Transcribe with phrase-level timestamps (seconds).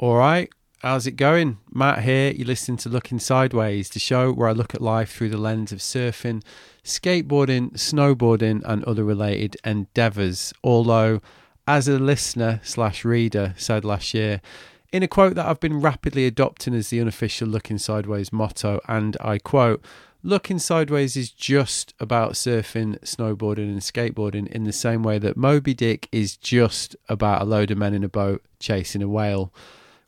[0.00, 0.48] All right.
[0.78, 1.58] How's it going?
[1.74, 2.30] Matt here.
[2.30, 5.72] You're listening to Looking Sideways, the show where I look at life through the lens
[5.72, 6.44] of surfing,
[6.84, 10.52] skateboarding, snowboarding, and other related endeavours.
[10.62, 11.20] Although,
[11.66, 14.40] as a listener slash reader said last year,
[14.92, 19.16] in a quote that I've been rapidly adopting as the unofficial Looking Sideways motto, and
[19.20, 19.84] I quote,
[20.22, 25.74] Looking Sideways is just about surfing, snowboarding, and skateboarding in the same way that Moby
[25.74, 29.52] Dick is just about a load of men in a boat chasing a whale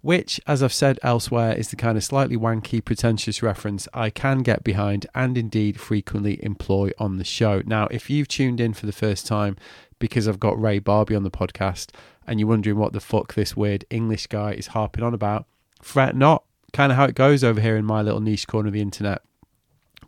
[0.03, 4.39] which, as I've said elsewhere, is the kind of slightly wanky, pretentious reference I can
[4.39, 7.63] get behind and indeed frequently employ on the show.
[7.67, 9.57] Now, if you've tuned in for the first time
[9.99, 11.91] because I've got Ray Barbee on the podcast
[12.27, 15.47] and you're wondering what the fuck this weird English guy is harping on about,
[15.83, 16.45] fret not.
[16.73, 19.23] Kind of how it goes over here in my little niche corner of the internet.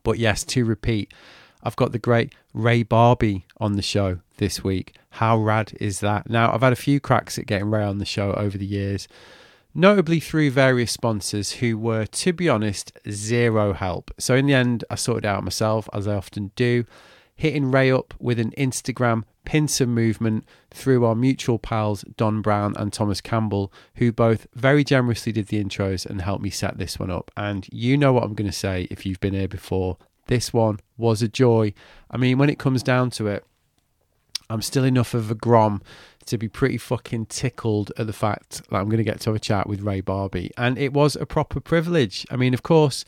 [0.05, 1.12] But yes, to repeat,
[1.62, 4.95] I've got the great Ray Barbee on the show this week.
[5.11, 6.30] How rad is that?
[6.30, 9.09] Now, I've had a few cracks at getting Ray on the show over the years
[9.74, 14.10] notably through various sponsors who were, to be honest, zero help.
[14.19, 16.84] So in the end, I sorted out myself, as I often do,
[17.34, 22.92] hitting Ray up with an Instagram pincer movement through our mutual pals Don Brown and
[22.92, 27.10] Thomas Campbell, who both very generously did the intros and helped me set this one
[27.10, 27.30] up.
[27.36, 29.98] And you know what I'm going to say if you've been here before.
[30.27, 31.75] This one was a joy.
[32.10, 33.44] I mean, when it comes down to it,
[34.48, 35.82] I'm still enough of a grom
[36.27, 39.37] to be pretty fucking tickled at the fact that I'm going to get to have
[39.37, 40.51] a chat with Ray Barbee.
[40.56, 42.27] And it was a proper privilege.
[42.31, 43.05] I mean, of course,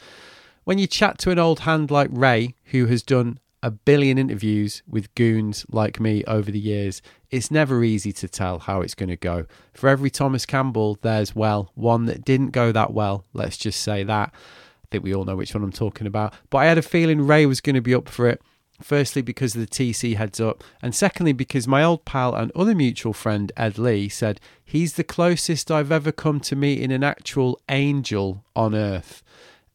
[0.64, 4.82] when you chat to an old hand like Ray, who has done a billion interviews
[4.86, 9.08] with goons like me over the years, it's never easy to tell how it's going
[9.08, 9.46] to go.
[9.72, 13.24] For every Thomas Campbell, there's, well, one that didn't go that well.
[13.32, 14.32] Let's just say that.
[14.32, 16.34] I think we all know which one I'm talking about.
[16.50, 18.42] But I had a feeling Ray was going to be up for it.
[18.82, 22.74] Firstly, because of the TC heads up, and secondly, because my old pal and other
[22.74, 27.60] mutual friend Ed Lee said he's the closest I've ever come to meeting an actual
[27.68, 29.22] angel on earth.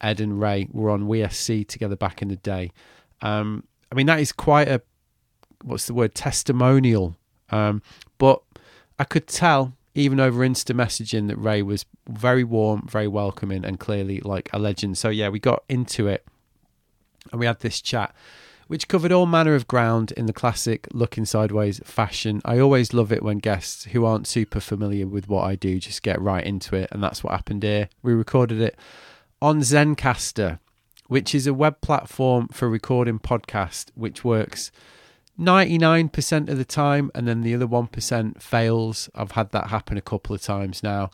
[0.02, 2.72] Ed and Ray were on WSC together back in the day.
[3.22, 4.82] Um, I mean, that is quite a
[5.64, 7.16] what's the word testimonial.
[7.50, 7.82] Um,
[8.18, 8.42] but
[8.98, 13.80] I could tell even over Insta messaging that Ray was very warm, very welcoming, and
[13.80, 14.98] clearly like a legend.
[14.98, 16.26] So yeah, we got into it
[17.32, 18.14] and we had this chat
[18.70, 22.40] which covered all manner of ground in the classic looking sideways fashion.
[22.46, 26.04] I always love it when guests who aren't super familiar with what I do just
[26.04, 27.90] get right into it, and that's what happened here.
[28.04, 28.78] We recorded it
[29.42, 30.60] on Zencastr,
[31.08, 34.70] which is a web platform for recording podcasts, which works
[35.40, 39.10] 99% of the time, and then the other 1% fails.
[39.16, 41.10] I've had that happen a couple of times now.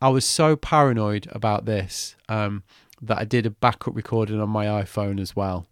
[0.00, 2.62] I was so paranoid about this um,
[3.02, 5.66] that I did a backup recording on my iPhone as well.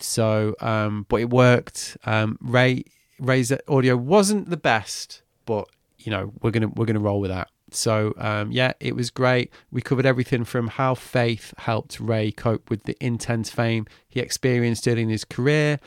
[0.00, 1.96] So, um, but it worked.
[2.04, 2.84] Um, Ray
[3.18, 5.68] Ray's audio wasn't the best, but
[5.98, 7.48] you know we're gonna we're gonna roll with that.
[7.70, 9.52] So um, yeah, it was great.
[9.70, 14.84] We covered everything from how faith helped Ray cope with the intense fame he experienced
[14.84, 15.80] during his career,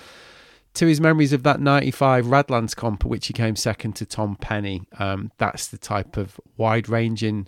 [0.74, 4.82] to his memories of that '95 Radlands comp, which he came second to Tom Penny.
[4.98, 7.48] Um, that's the type of wide-ranging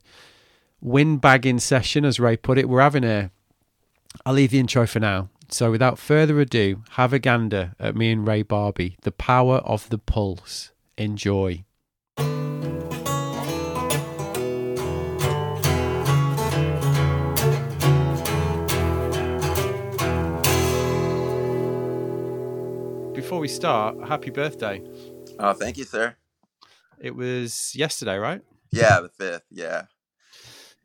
[0.83, 3.31] windbagging session, as Ray put it, we're having here.
[4.25, 5.29] I'll leave the intro for now.
[5.53, 8.95] So, without further ado, have a gander at me and Ray Barbee.
[9.01, 10.71] The power of the pulse.
[10.97, 11.65] Enjoy.
[23.13, 24.81] Before we start, happy birthday.
[25.37, 26.15] Oh, thank you, sir.
[26.97, 28.41] It was yesterday, right?
[28.71, 29.43] Yeah, the fifth.
[29.51, 29.83] Yeah.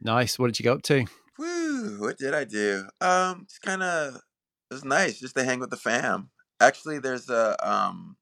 [0.01, 0.41] Nice.
[0.41, 1.07] What did you go up to?
[1.39, 2.01] Woo!
[2.01, 2.89] What did I do?
[3.01, 4.21] Um, just kind of
[4.71, 6.31] was nice just to hang with the fam.
[6.61, 8.17] Actually, there's a um,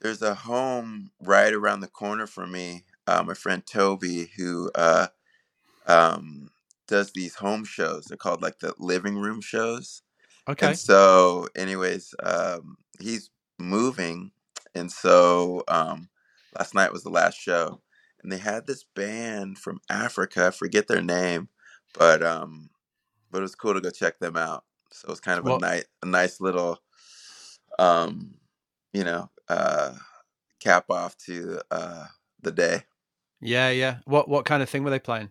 [0.00, 2.84] there's a home right around the corner from me.
[3.06, 5.08] Uh, my friend Toby, who uh,
[5.86, 6.50] um,
[6.86, 8.06] does these home shows.
[8.06, 10.02] They're called like the living room shows.
[10.48, 10.68] Okay.
[10.68, 14.32] And so, anyways, um, he's moving,
[14.74, 16.08] and so um,
[16.58, 17.80] last night was the last show,
[18.22, 20.46] and they had this band from Africa.
[20.46, 21.48] I forget their name,
[21.96, 22.70] but um,
[23.30, 24.64] but it was cool to go check them out.
[24.92, 26.78] So it was kind of well, a nice, a nice little,
[27.78, 28.34] um,
[28.92, 29.94] you know, uh,
[30.60, 32.06] cap off to uh,
[32.42, 32.82] the day.
[33.40, 33.98] Yeah, yeah.
[34.04, 35.30] What what kind of thing were they playing?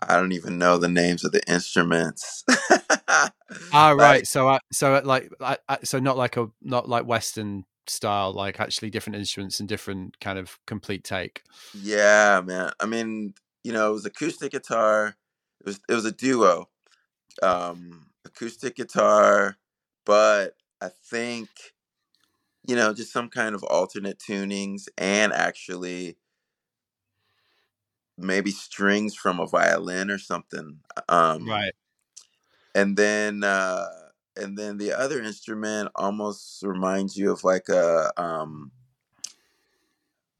[0.00, 2.44] I don't even know the names of the instruments.
[3.72, 4.26] ah, right.
[4.26, 8.60] So, uh, so uh, like, uh, so not like a not like Western style, like
[8.60, 11.42] actually different instruments and different kind of complete take.
[11.74, 12.72] Yeah, man.
[12.80, 15.16] I mean, you know, it was acoustic guitar.
[15.60, 16.68] It was it was a duo.
[17.42, 19.56] Um, acoustic guitar,
[20.04, 21.48] but I think
[22.66, 26.16] you know just some kind of alternate tunings and actually
[28.16, 30.80] maybe strings from a violin or something.
[31.08, 31.74] Um, Right.
[32.74, 33.86] and then uh,
[34.36, 38.72] and then the other instrument almost reminds you of like a um,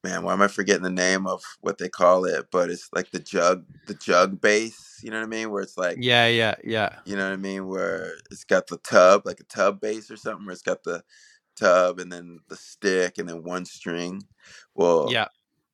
[0.04, 0.22] man.
[0.22, 2.46] Why am I forgetting the name of what they call it?
[2.52, 5.00] But it's like the jug, the jug bass.
[5.02, 5.50] You know what I mean?
[5.50, 6.90] Where it's like Yeah, yeah, yeah.
[7.04, 7.66] you know what I mean?
[7.66, 11.02] Where it's got the tub, like a tub bass or something, where it's got the
[11.56, 14.22] tub and then the stick and then one string.
[14.74, 15.28] Well, Yeah.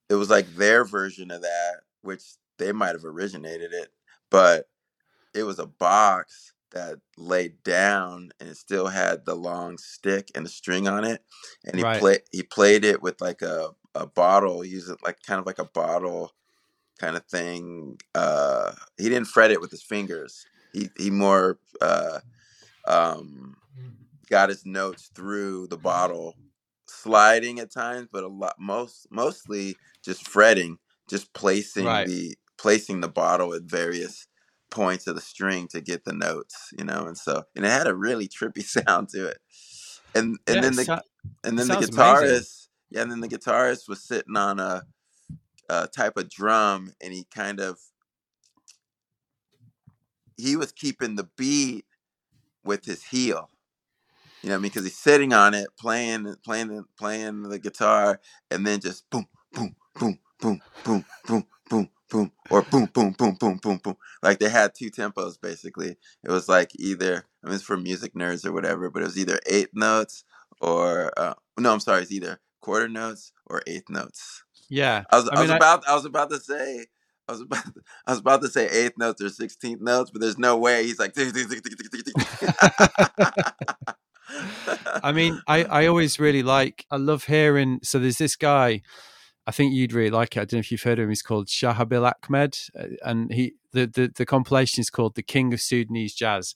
[0.09, 2.23] it was like their version of that, which
[2.59, 3.89] they might have originated it,
[4.31, 4.69] but
[5.35, 10.45] it was a box that laid down and it still had the long stick and
[10.47, 11.25] the string on it.
[11.65, 11.99] And he Right.
[12.01, 15.59] played he played it with like a, a bottle, use it like kind of like
[15.59, 16.33] a bottle
[17.01, 17.99] kind of thing.
[18.15, 20.47] Uh he didn't fret it with his fingers.
[20.73, 22.21] He he more uh
[22.87, 23.57] um
[24.31, 26.37] got his notes through the bottle
[26.89, 30.79] sliding at times but a lot most mostly just fretting
[31.09, 32.05] just placing Right.
[32.05, 34.27] the placing the bottle at various
[34.71, 37.87] points of the string to get the notes you know and so and it had
[37.87, 39.39] a really trippy sound to it
[40.15, 41.01] and and Yeah, then the sou-
[41.45, 42.47] and then the sounds amazing.
[42.91, 44.85] Yeah and then the guitarist was sitting on a,
[45.71, 47.79] a type of drum and he kind of
[50.37, 51.87] he was keeping the beat
[52.65, 53.49] with his heel
[54.43, 54.71] you know I mean?
[54.71, 58.21] Because he's sitting on it, playing, playing, playing the guitar,
[58.51, 63.37] and then just boom, boom, boom, boom, boom, boom, boom, boom, or boom, boom, boom,
[63.41, 63.97] boom, boom, boom.
[64.23, 65.99] Like they had two tempos basically.
[66.25, 69.19] It was like either I mean, it's for music nerds or whatever, but it was
[69.19, 70.25] either eighth notes
[70.63, 74.45] or uh, no, I'm sorry, it's either quarter notes or eighth notes.
[74.69, 75.05] Yeah.
[75.11, 76.87] I was, I I, was mean, I- about, I was about to say.
[77.29, 77.65] I was about,
[78.07, 80.85] I was about to say eighth notes or sixteenth notes, but there's no way.
[80.85, 81.15] He's like,
[85.03, 87.81] I mean, I, I always really like, I love hearing.
[87.83, 88.83] So there's this guy,
[89.47, 90.41] I think you'd really like it.
[90.41, 91.09] I don't know if you've heard of him.
[91.09, 92.57] He's called Sharhabil Ahmed.
[92.79, 96.55] uh, And he, the, the, the compilation is called The King of Sudanese Jazz.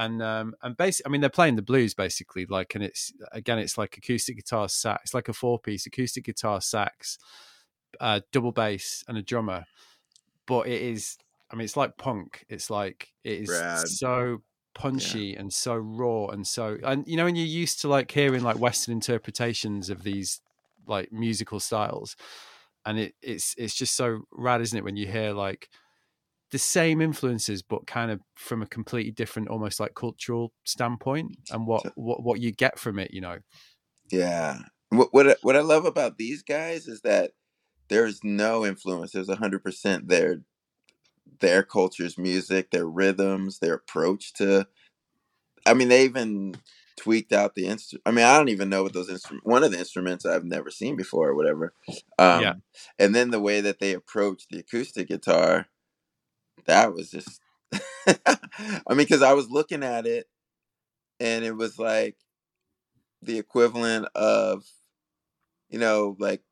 [0.00, 3.58] And, um, and basically, I mean, they're playing the blues basically, like, and it's, again,
[3.58, 7.18] it's like acoustic guitar sax, it's like a four piece acoustic guitar sax,
[8.00, 9.66] uh, double bass, and a drummer.
[10.46, 11.18] But it is,
[11.50, 12.46] I mean, it's like punk.
[12.48, 13.88] It's like, it is Rad.
[13.88, 14.42] so
[14.74, 18.42] punchy and so raw and so and you know when you're used to like hearing
[18.42, 20.40] like western interpretations of these
[20.86, 22.14] like musical styles
[22.86, 25.68] and it it's it's just so rad isn't it when you hear like
[26.50, 31.66] the same influences but kind of from a completely different almost like cultural standpoint and
[31.66, 33.38] what what what you get from it you know
[34.10, 34.58] Yeah.
[34.90, 37.32] What what I- what I love about these guys is that
[37.88, 39.12] there's no influence.
[39.12, 40.42] There's hundred percent their
[41.40, 44.66] their culture's music, their rhythms, their approach to.
[45.66, 46.54] I mean, they even
[46.96, 48.02] tweaked out the instrument.
[48.06, 49.46] I mean, I don't even know what those instruments.
[49.46, 51.72] One of the instruments I've never seen before, or whatever.
[52.18, 52.54] Um, Yeah.
[52.98, 55.66] And then the way that they approach the acoustic guitar,
[56.66, 57.40] that was just.
[58.06, 60.26] I mean, because I was looking at it,
[61.20, 62.16] and it was like
[63.22, 64.64] the equivalent of
[65.68, 66.42] you know like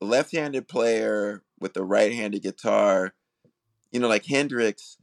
[0.00, 3.14] a left-handed player with a right-handed guitar
[3.92, 4.96] you know like hendrix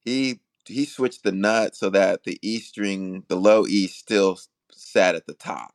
[0.00, 4.38] he he switched the nut so that the e string the low e still
[4.70, 5.74] sat at the top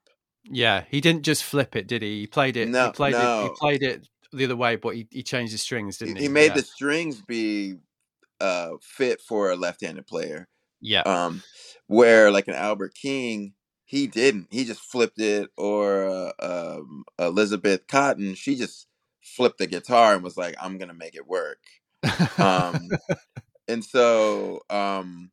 [0.49, 3.49] yeah he didn't just flip it did he he played it he No, it he
[3.55, 6.27] played it the other way but he, he changed the strings didn't he he?
[6.29, 6.55] Made yeah.
[6.55, 7.75] the strings be
[8.39, 10.47] uh fit for a left-handed player
[10.81, 11.01] yeah.
[11.01, 11.41] um
[11.87, 13.53] where like an albert king
[13.87, 14.47] he didn't.
[14.51, 18.87] He just flipped it or uh, um, elizabeth cotten she just
[19.23, 21.59] flipped the guitar and was like i'm gonna make it work.
[22.37, 22.89] Um
[23.67, 25.31] and so um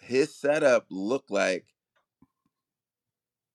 [0.00, 1.66] his setup looked like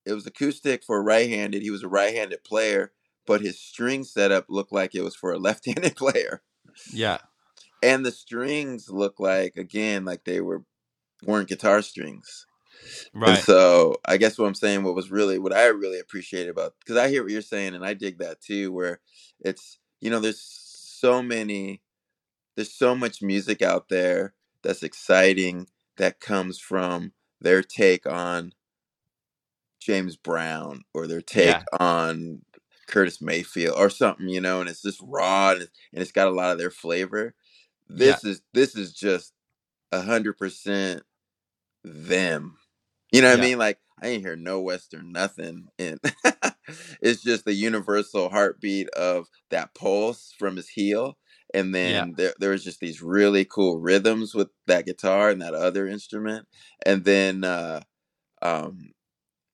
[0.06, 1.62] it was acoustic for right-handed.
[1.62, 2.92] He was a right-handed player
[3.30, 6.42] but his string setup looked like it was for a left-handed player.
[6.92, 7.20] Yeah.
[7.84, 10.64] And the strings looked like again like they were
[11.24, 12.48] weren't guitar strings.
[13.14, 13.44] And right.
[13.44, 16.96] so i guess what i'm saying what was really what i really appreciated about because
[16.96, 19.02] i hear what you're saying and i dig that too where
[19.42, 21.82] it's you know there's so many
[22.56, 24.34] there's so much music out there
[24.64, 25.68] that's exciting
[25.98, 28.54] that comes from their take on
[29.80, 31.64] James Brown or their take Yeah.
[31.80, 32.42] on
[32.90, 36.28] Curtis Mayfield or something, you know, and it's just raw and it's, and it's got
[36.28, 37.36] a lot of their flavor.
[37.90, 39.34] This is this is just
[39.92, 41.04] a hundred percent
[41.84, 42.58] them.
[43.12, 43.58] You know what I mean?
[43.58, 46.00] Like I ain't hear no Western nothing, and
[47.02, 51.18] it's just the universal heartbeat of that pulse from his heel,
[51.54, 55.54] and then there there was just these really cool rhythms with that guitar and that
[55.54, 56.48] other instrument,
[56.86, 57.82] and then uh,
[58.42, 58.92] um,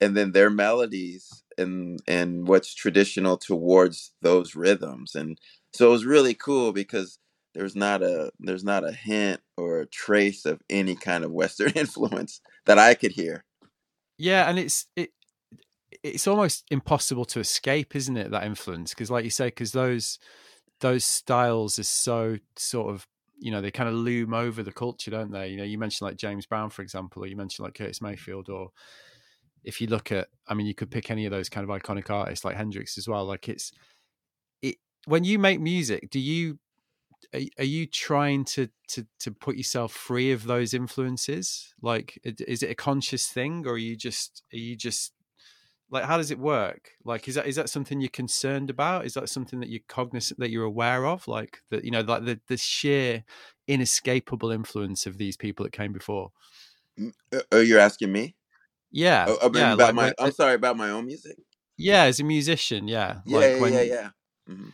[0.02, 5.16] and then their melodies and and what's traditional towards those rhythms.
[5.16, 5.40] And
[5.74, 7.20] so it was really cool because
[7.56, 11.72] there's not a there's not a hint or a trace of any kind of western
[11.76, 13.44] influence that i could hear.
[14.18, 15.12] Yeah and it's it
[16.04, 18.92] it's almost impossible to escape isn't it that influence?
[18.92, 20.20] Because like you say because those
[20.82, 23.08] those styles are so sort of
[23.40, 25.50] you know they kind of loom over the culture don't they?
[25.50, 28.50] You know you mentioned like james brown for example or you mentioned like curtis mayfield
[28.50, 28.72] or
[29.66, 32.10] if you look at i mean you could pick any of those kind of iconic
[32.10, 33.72] artists like hendrix as well like it's
[34.62, 36.58] it when you make music do you
[37.34, 41.74] are, are you trying to to to put yourself free of those influences?
[41.82, 45.14] Like is it a conscious thing or are you just are you just
[45.90, 46.92] like how does it work?
[47.04, 49.06] Like is that is that something you're concerned about?
[49.06, 51.28] Is that something that you're cognizant that you're aware of?
[51.28, 53.24] Like that you know like the, the sheer
[53.68, 56.32] inescapable influence of these people that came before.
[57.34, 58.36] Uh, oh you're asking me
[58.96, 61.38] yeah oh, yeah about like, my i'm sorry about my own music
[61.78, 64.10] yeah as a musician yeah yeah like yeah when, yeah yeah
[64.50, 64.70] mm-hmm.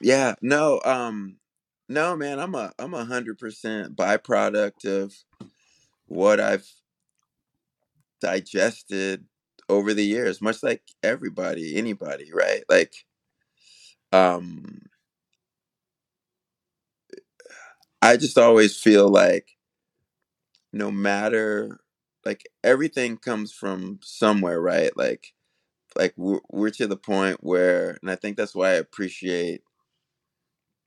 [0.00, 1.36] yeah no um
[1.88, 5.14] no man i'm a i'm a hundred percent byproduct of
[6.06, 6.66] what i've
[8.20, 9.24] digested
[9.68, 12.62] over the years, much like everybody, anybody, right?
[12.68, 12.94] Like,
[14.12, 14.80] um,
[18.00, 19.48] I just always feel like
[20.72, 21.80] no matter,
[22.28, 24.92] like everything comes from somewhere, right?
[24.96, 25.34] Like,
[25.96, 29.62] like we're, we're to the point where, and I think that's why I appreciate,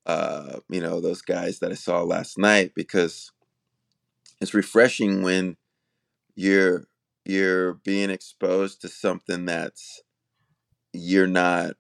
[0.06, 3.32] uh, you know, those guys that I saw last night because
[4.42, 5.58] it's refreshing when
[6.36, 6.86] you're
[7.26, 10.02] you're being exposed to something that's
[10.94, 11.74] you're not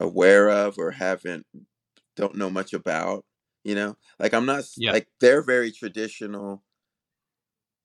[0.00, 1.46] aware of or haven't
[2.16, 3.24] don't know much about
[3.64, 4.92] you know like i'm not Yeah.
[4.92, 6.62] like they're very traditional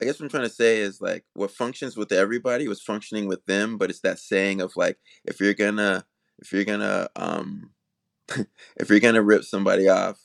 [0.03, 3.27] i guess what i'm trying to say is like what functions with everybody was functioning
[3.27, 6.05] with them but it's that saying of like if you're gonna
[6.39, 7.71] if you're gonna um
[8.77, 10.19] if you're gonna rip somebody off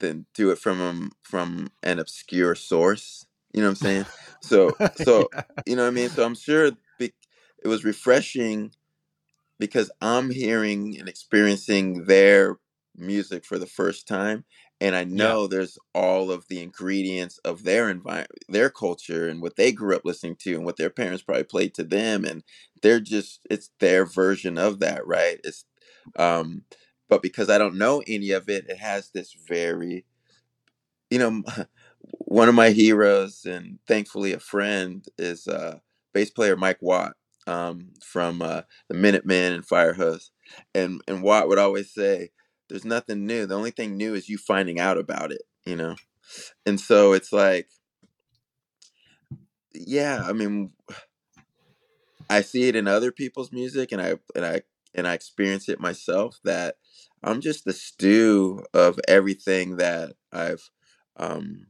[0.00, 4.06] then do it from um, from an obscure source you know what i'm saying
[4.40, 5.42] so so Yeah.
[5.66, 6.10] you know what I mean?
[6.10, 7.14] So I'm sure be-
[7.64, 8.72] it was refreshing
[9.58, 12.58] because I'm hearing and experiencing their
[12.96, 14.44] music for the first time
[14.80, 15.06] and I Yeah.
[15.06, 19.94] know there's all of the ingredients of their environment, their culture and what they grew
[19.96, 22.42] up listening to and what their parents probably played to them and
[22.82, 25.40] they're just it's their version of that, right?
[25.44, 25.64] It's
[26.16, 26.62] um
[27.08, 30.04] but because I don't know any of it, it has this very
[31.10, 31.42] you know
[32.00, 35.78] one of my heroes and thankfully a friend is uh,
[36.12, 37.14] bass player Mike Watt
[37.46, 40.30] um, from uh, the Minutemen and Firehose,
[40.74, 42.30] and and Watt would always say,
[42.68, 43.46] "There's nothing new.
[43.46, 45.96] The only thing new is you finding out about it." You know,
[46.66, 47.68] and so it's like,
[49.74, 50.70] yeah, I mean,
[52.30, 54.62] I see it in other people's music, and I and I
[54.94, 56.38] and I experience it myself.
[56.44, 56.76] That
[57.22, 60.70] I'm just the stew of everything that I've
[61.16, 61.66] um,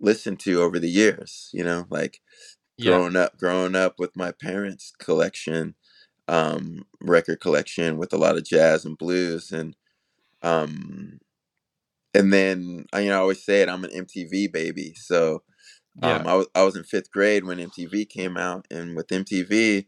[0.00, 1.50] listened to over the years.
[1.52, 2.20] You know, like
[2.78, 2.92] Yeah.
[2.92, 5.74] growing up, growing up with my parents' collection,
[6.28, 9.76] um, record collection with a lot of jazz and blues, and
[10.46, 11.20] um,
[12.14, 13.68] and then I, you know, I always say it.
[13.68, 15.42] I'm an MTV baby, so
[16.00, 16.16] Yeah.
[16.16, 19.86] um, I was I was in fifth grade when MTV came out, and with MTV,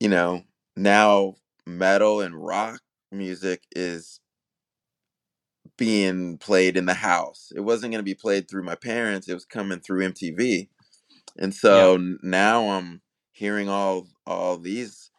[0.00, 0.42] you know,
[0.76, 1.34] now
[1.66, 2.80] metal and rock
[3.12, 4.20] music is
[5.76, 7.52] being played in the house.
[7.54, 9.28] It wasn't going to be played through my parents.
[9.28, 10.68] It was coming through MTV.
[11.38, 15.10] And so n- now I'm hearing all all these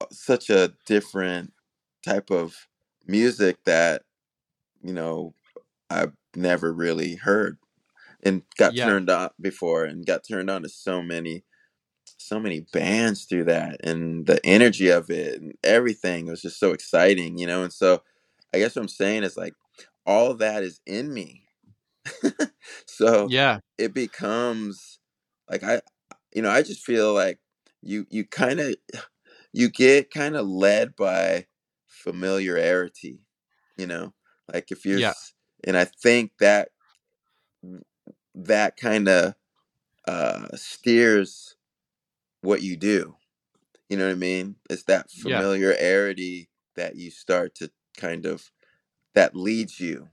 [0.00, 1.52] uh, such a different
[2.04, 2.56] type of
[3.06, 4.02] music that
[4.82, 5.34] you know
[5.90, 7.58] I've never really heard
[8.24, 8.86] and got Yeah.
[8.86, 11.44] turned on before and got turned on to so many
[12.18, 16.72] so many bands through that and the energy of it and everything was just so
[16.72, 18.02] exciting you know and so
[18.54, 19.54] i guess what i'm saying is like
[20.06, 21.44] all that is in me
[22.86, 23.60] so Yeah.
[23.78, 24.98] it becomes
[25.50, 25.80] like i
[26.34, 27.38] you know i just feel like
[27.82, 28.74] you you kind of
[29.52, 31.46] you get kind of led by
[32.06, 33.18] familiarity
[33.76, 34.14] you know
[34.52, 35.12] like if you're Yeah.
[35.64, 36.68] and i think that
[38.34, 39.34] that kind of
[40.06, 41.56] uh steers
[42.42, 43.16] what you do
[43.88, 45.40] you know what i mean it's that Yeah.
[45.40, 48.50] familiarity that you start to kind of
[49.14, 50.08] that leads you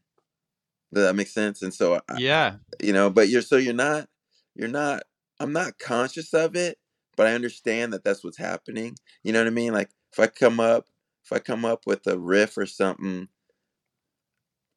[0.94, 2.56] does that make sense and so I, Yeah.
[2.82, 4.08] you know but you're so you're not
[4.56, 5.04] you're not
[5.40, 6.78] i'm not conscious of it
[7.18, 10.28] but i understand that that's what's happening you know what i mean like if i
[10.28, 10.88] come up
[11.25, 13.30] if i come up with a riff or something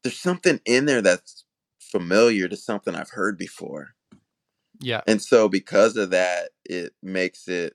[0.03, 1.45] there's something in there that's
[1.81, 3.95] familiar to something i've heard before
[4.81, 5.03] Yeah.
[5.07, 7.75] and so because of that it makes it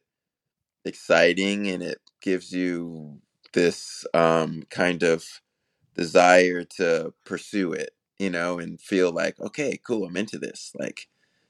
[0.85, 3.19] exciting and it gives you
[3.53, 5.25] this um, kind of
[5.95, 10.71] desire to pursue it, you know, and feel like, okay, cool, I'm into this.
[10.79, 11.07] Like,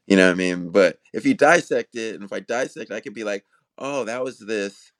[0.07, 0.71] you know what I mean?
[0.71, 3.45] But if you dissect it, and if I dissect, I could be like,
[3.77, 4.91] oh, that was this,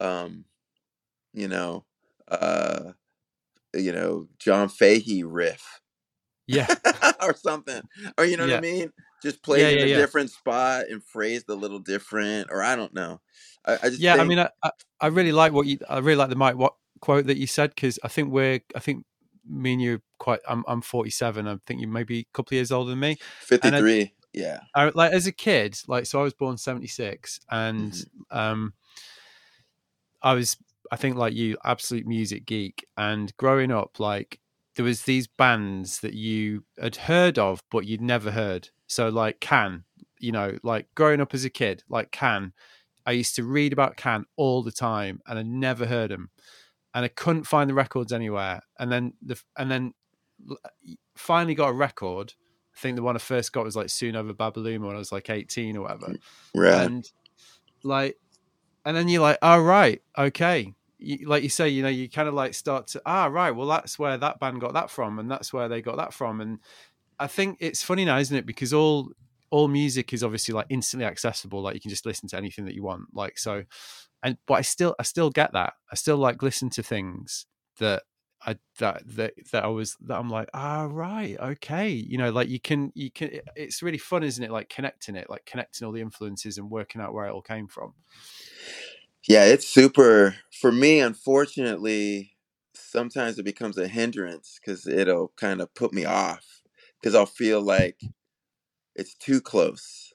[0.00, 0.44] um,
[1.36, 1.84] you know,
[2.28, 2.92] uh,
[3.74, 5.80] you know, John Fahey riff
[6.46, 6.66] Yeah.
[7.22, 7.82] or something.
[8.18, 8.92] Or you know what I mean?
[9.22, 9.96] Just Yeah, played in yeah, a yeah.
[9.98, 13.20] different spot and phrased a little different, or I don't know.
[13.64, 14.48] I, I just Yeah, I mean, I,
[15.00, 15.78] I, really like what you.
[15.88, 18.60] I really like the Mike Watt quote that you said because I think we're.
[18.74, 19.04] I think
[19.48, 20.40] me and you quite.
[20.48, 21.46] I'm I'm 47.
[21.46, 23.16] I think you may be a couple of years older than me.
[23.40, 24.02] 53.
[24.02, 24.60] I- Yeah.
[24.74, 28.06] I, like as a kid, like so I was born 76, and Mhm.
[28.30, 28.74] um,
[30.22, 30.56] I was
[30.92, 34.40] I think like you, absolute music geek, and growing up, like
[34.76, 38.68] there was these bands that you had heard of but you'd never heard.
[38.86, 39.84] So like Can,
[40.20, 42.52] you know, like growing up as a kid, like Can,
[43.06, 46.30] I used to read about Can all the time, and I never heard them,
[46.94, 48.60] and I couldn't find the records anywhere.
[48.78, 49.94] And then the and then
[50.50, 50.54] uh,
[51.16, 52.34] finally got a record.
[52.76, 55.10] I think the one I first got was like Soon Over Babaluma when I was
[55.10, 56.14] like 18 or whatever
[56.54, 56.82] Right.
[56.84, 57.10] and
[57.82, 58.16] like
[58.86, 60.72] and then you're like oh right okay.
[60.98, 63.66] You, like you say you know you kind of like start to ah right well
[63.66, 66.40] that's where that band got that from and that's where they got that from.
[66.40, 66.58] And
[67.18, 68.46] i think it's funny now isn't it?
[68.46, 69.10] Because all
[69.50, 72.74] all music is obviously like instantly accessible like you can just listen to anything that
[72.74, 73.62] you want like so
[74.22, 75.74] and but i still i still get that.
[75.92, 77.46] I still like listen to things
[77.78, 78.04] that
[78.46, 81.88] I that that that I was that I'm like ah right okay.
[81.88, 84.50] You know like you can you can it's really fun isn't it?
[84.50, 87.66] Like connecting it like connecting all the influences and working out where it all came
[87.66, 87.94] from
[89.28, 90.36] Yeah, it's super.
[90.60, 92.32] For me, unfortunately,
[92.74, 96.44] sometimes it becomes a hindrance because it'll kind of put me off
[97.00, 98.00] because I'll feel like
[98.96, 100.12] it's too close.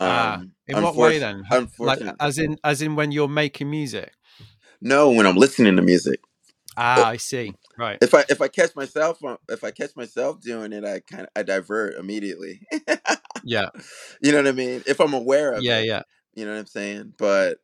[0.00, 1.44] Ah, Um, in what way then
[1.80, 4.12] like Unfortunately, as in as in when you're making music
[4.80, 5.10] no.
[5.10, 6.20] When I'm listening to music,
[6.76, 10.72] ah I see right if I if I catch myself if I catch myself doing
[10.72, 12.62] it, I kind of I divert immediately.
[13.42, 13.68] yeah
[14.22, 14.82] you know what I mean?
[14.86, 15.86] If I'm aware of yeah it.
[15.86, 16.02] yeah
[16.34, 17.14] You know what I'm saying?
[17.18, 17.58] But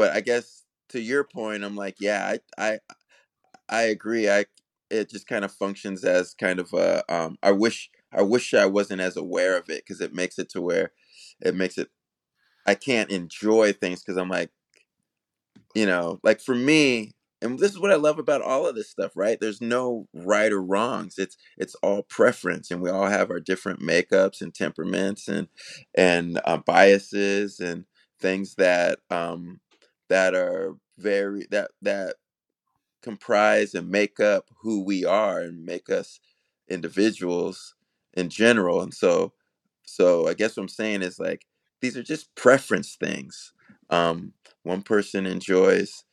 [0.00, 2.78] but I guess to your point, I'm like, yeah, I I
[3.68, 4.30] I agree.
[4.30, 4.46] I
[4.90, 8.64] it just kind of functions as kind of a um I wish I wish I
[8.64, 10.92] wasn't as aware of it because it makes it to where
[11.42, 11.90] it makes it
[12.66, 14.50] I can't enjoy things because I'm like,
[15.74, 18.90] you know, like for me, and this is what I love about all of this
[18.90, 19.38] stuff, right?
[19.40, 21.16] There's no right or wrongs.
[21.18, 25.48] It's it's all preference, and we all have our different makeups and temperaments and
[25.94, 27.84] and uh, biases and
[28.20, 29.60] things that um
[30.10, 32.16] that are very that that
[33.02, 36.20] comprise and make up who we are and make us
[36.68, 37.74] individuals
[38.14, 38.82] in general.
[38.82, 39.32] And so
[39.86, 41.46] so I guess what I'm saying is like
[41.80, 43.52] these are just preference things.
[43.88, 46.04] Um, one person enjoys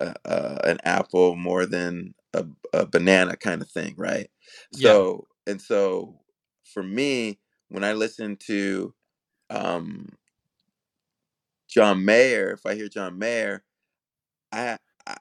[0.00, 4.30] uh, uh, an apple more than a, a banana, kind of thing, right?
[4.72, 4.92] Yeah.
[4.92, 6.20] So and so
[6.64, 8.94] for me, when I listen to
[9.50, 10.10] um,
[11.76, 13.62] John Mayer, if I hear John Mayer,
[14.50, 15.16] I, I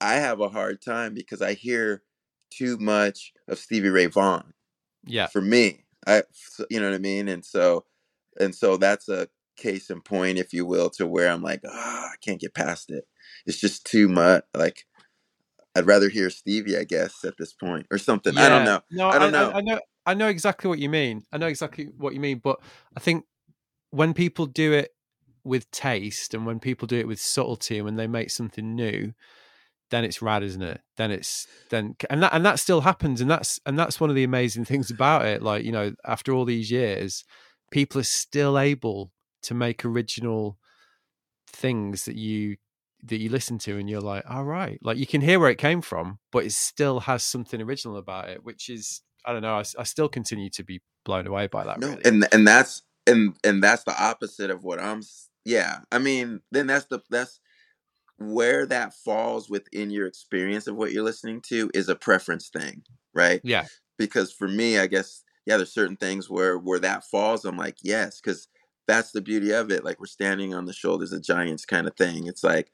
[0.00, 2.02] I have a hard time because I hear
[2.50, 4.54] too much of Stevie Ray Vaughan
[5.04, 5.84] yeah for me.
[6.06, 6.22] I,
[6.70, 7.84] you know what I mean, and so,
[8.40, 12.06] and so that's a case in point, if you will, to where I'm like, ah,
[12.06, 13.04] I can't get past it.
[13.44, 14.44] It's just too much.
[14.54, 14.86] Like,
[15.74, 18.38] I'd rather hear Stevie, I guess, at this point, or something.
[18.38, 18.80] I don't know.
[18.90, 19.52] No, I don't know.
[19.54, 19.80] I, know.
[20.06, 21.24] I know exactly what you mean.
[21.30, 22.40] I know exactly what you mean.
[22.42, 22.60] But
[22.96, 23.24] I think
[23.90, 24.92] when people do it
[25.48, 29.12] with taste and when people do it with subtlety and when they make something new,
[29.90, 30.80] then it's rad, isn't it?
[30.96, 34.16] Then it's then and that and that still happens, and that's and that's one of
[34.16, 35.42] the amazing things about it.
[35.42, 37.24] Like you know, after all these years,
[37.70, 40.58] people are still able to make original
[41.46, 42.56] things that you
[43.04, 45.56] that you listen to and you're like all right like you can hear where it
[45.56, 49.62] came from but it still has something original about it which is i don't know
[49.78, 53.36] I still continue to be blown away by that no, really and and that's and
[53.42, 55.02] and that's the opposite of what I'm.
[55.48, 57.40] Yeah, I mean, then that's the that's
[58.18, 62.82] where that falls within your experience of what you're listening to is a preference thing,
[63.14, 63.40] right?
[63.44, 63.66] yeah
[63.98, 67.44] because for me, I guess yeah, there's certain things where where that falls.
[67.44, 68.48] I'm like yes, because
[68.86, 69.84] that's the beauty of it.
[69.84, 72.26] Like we're standing on the shoulders of giants, kind of thing.
[72.26, 72.70] It's like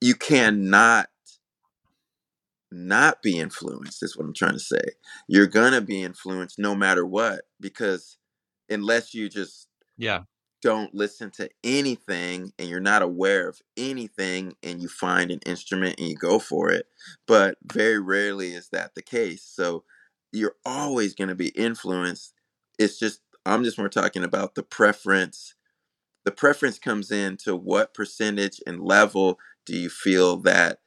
[0.00, 1.08] you cannot
[2.70, 4.02] not be influenced.
[4.02, 4.82] Is what I'm trying to say.
[5.26, 8.16] You're gonna be influenced no matter what, because
[8.70, 10.22] unless you just yeah
[10.62, 15.96] don't listen to anything and you're not aware of anything and you find an instrument
[15.98, 16.86] and you go for it
[17.26, 19.84] but very rarely is that the case so
[20.32, 22.34] you're always going to be influenced.
[22.78, 25.54] It's just i'm just more talking about the preference
[26.24, 30.80] the preference comes in to what percentage and level do you feel that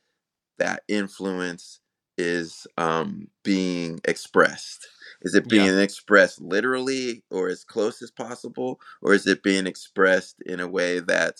[0.59, 1.79] that influence
[2.17, 4.87] is um, being expressed
[5.23, 5.81] is it being Yeah.
[5.81, 10.99] expressed literally or as close as possible or is it being expressed in a way
[10.99, 11.37] that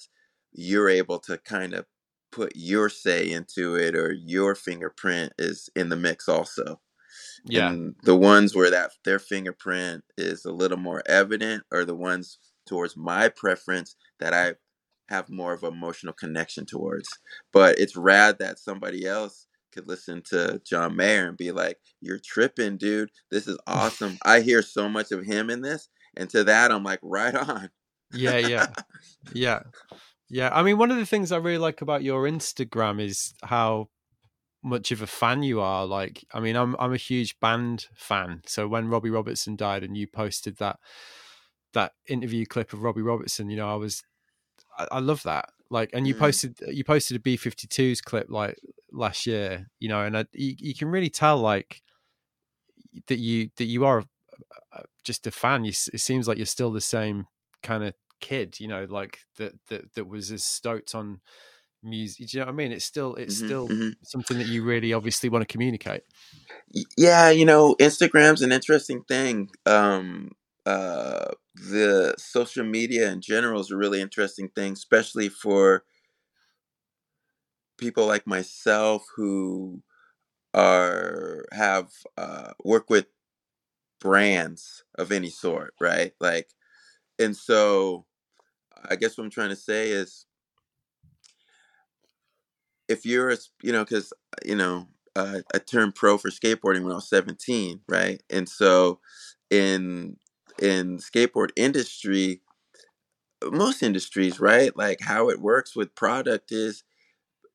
[0.53, 1.85] you're able to kind of
[2.31, 6.77] put your say into it or your fingerprint is in the mix also
[7.45, 7.75] Yeah.
[7.75, 12.39] and the ones where that their fingerprint is a little more evident are the ones
[12.67, 14.55] towards my preference that I
[15.09, 17.09] have more of an emotional connection towards.
[17.53, 22.19] But it's rad that somebody else could listen to John Mayer and be like, "You're
[22.19, 23.11] tripping, dude.
[23.29, 24.17] This is awesome.
[24.23, 27.69] I hear so much of him in this." And to that, I'm like, "Right on."
[28.13, 28.67] Yeah, yeah.
[29.33, 29.61] Yeah.
[30.29, 30.49] Yeah.
[30.53, 33.89] I mean, one of the things I really like about your Instagram is how
[34.63, 35.85] much of a fan you are.
[35.85, 38.41] Like, I mean, I'm I'm a huge band fan.
[38.45, 40.79] So when Robbie Robertson died and you posted that
[41.73, 44.03] that interview clip of Robbie Robertson, you know, I was
[44.77, 45.49] I, I love that.
[45.69, 46.19] Like, and you Mm.
[46.19, 48.57] posted you posted a B52s clip like
[48.91, 51.81] last year, you know, and I, you, you can really tell like
[53.07, 54.03] that you that you are
[54.73, 55.65] uh, just a fan.
[55.65, 57.25] You, it seems like you're still the same
[57.63, 61.21] kind of kid, you know, like that that that was as stoked on
[61.83, 62.29] music.
[62.29, 62.71] Do you know what I mean?
[62.71, 63.93] It's still it's Mhm, still mhm.
[64.03, 66.03] something that you really obviously want to communicate.
[66.97, 69.49] Yeah, you know, Instagram's an interesting thing.
[69.65, 70.31] Um,
[70.65, 75.83] uh, the social media in general is a really interesting thing, especially for
[77.81, 79.83] people like myself who
[80.53, 83.07] are have uh, work with
[84.01, 86.13] brands of any sort, right?
[86.19, 86.49] Like,
[87.19, 88.05] and so
[88.89, 90.25] I guess what I'm trying to say is,
[92.87, 94.13] if you're a, you know, because
[94.45, 98.21] you know, uh, I turned pro for skateboarding when I was 17, right?
[98.29, 98.99] And so,
[99.49, 100.17] in
[100.61, 102.41] in skateboard industry,
[103.43, 104.75] most industries, right?
[104.75, 106.83] Like how it works with product is,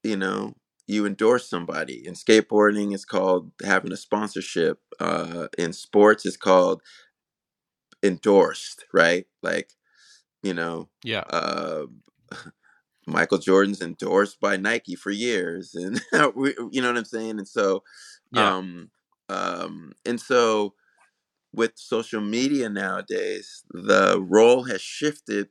[0.07, 0.55] you know,
[0.87, 2.07] you endorse somebody.
[2.07, 4.79] In skateboarding, it's called having a sponsorship.
[5.01, 6.81] Uh, in sports, it's called
[8.03, 9.27] endorsed, right?
[9.43, 9.71] Like,
[10.43, 11.87] you know, Yeah, uh,
[13.07, 16.01] Michael Jordan's endorsed by Nike for years, and
[16.37, 17.39] we, you know what I'm saying.
[17.39, 17.83] And so,
[18.33, 18.91] yeah, um,
[19.29, 20.75] um, and so
[21.53, 25.49] with social media nowadays, the role has shifted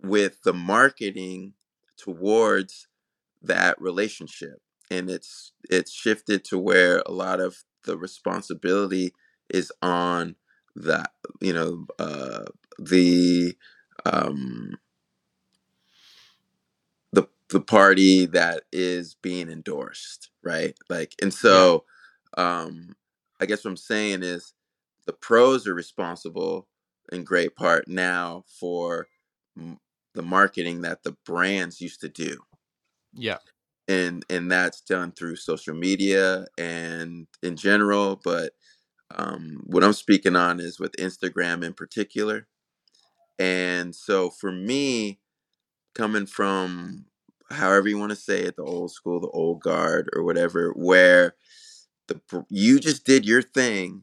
[0.00, 1.54] with the marketing
[1.96, 2.86] towards
[3.46, 9.12] that relationship and it's it's shifted to where a lot of the responsibility
[9.50, 10.36] is on
[10.76, 12.44] that you know uh
[12.78, 13.56] the
[14.06, 14.76] um
[17.12, 20.76] the the party that is being endorsed right?
[20.90, 21.84] Like and so
[22.36, 22.94] um
[23.40, 24.54] i guess what i'm saying is
[25.06, 26.68] the pros are responsible
[27.12, 29.08] in great part now for
[29.58, 29.80] m-
[30.14, 32.38] the marketing that the brands used to do
[33.16, 33.38] yeah,
[33.88, 38.52] and and that's done through social media and in general but
[39.16, 42.46] um, what i'm speaking on is with instagram in particular.
[43.38, 45.20] And so for me
[45.94, 47.06] coming from
[47.50, 51.34] however you want to say it the old school the old guard or whatever where
[52.08, 54.02] the you just did your thing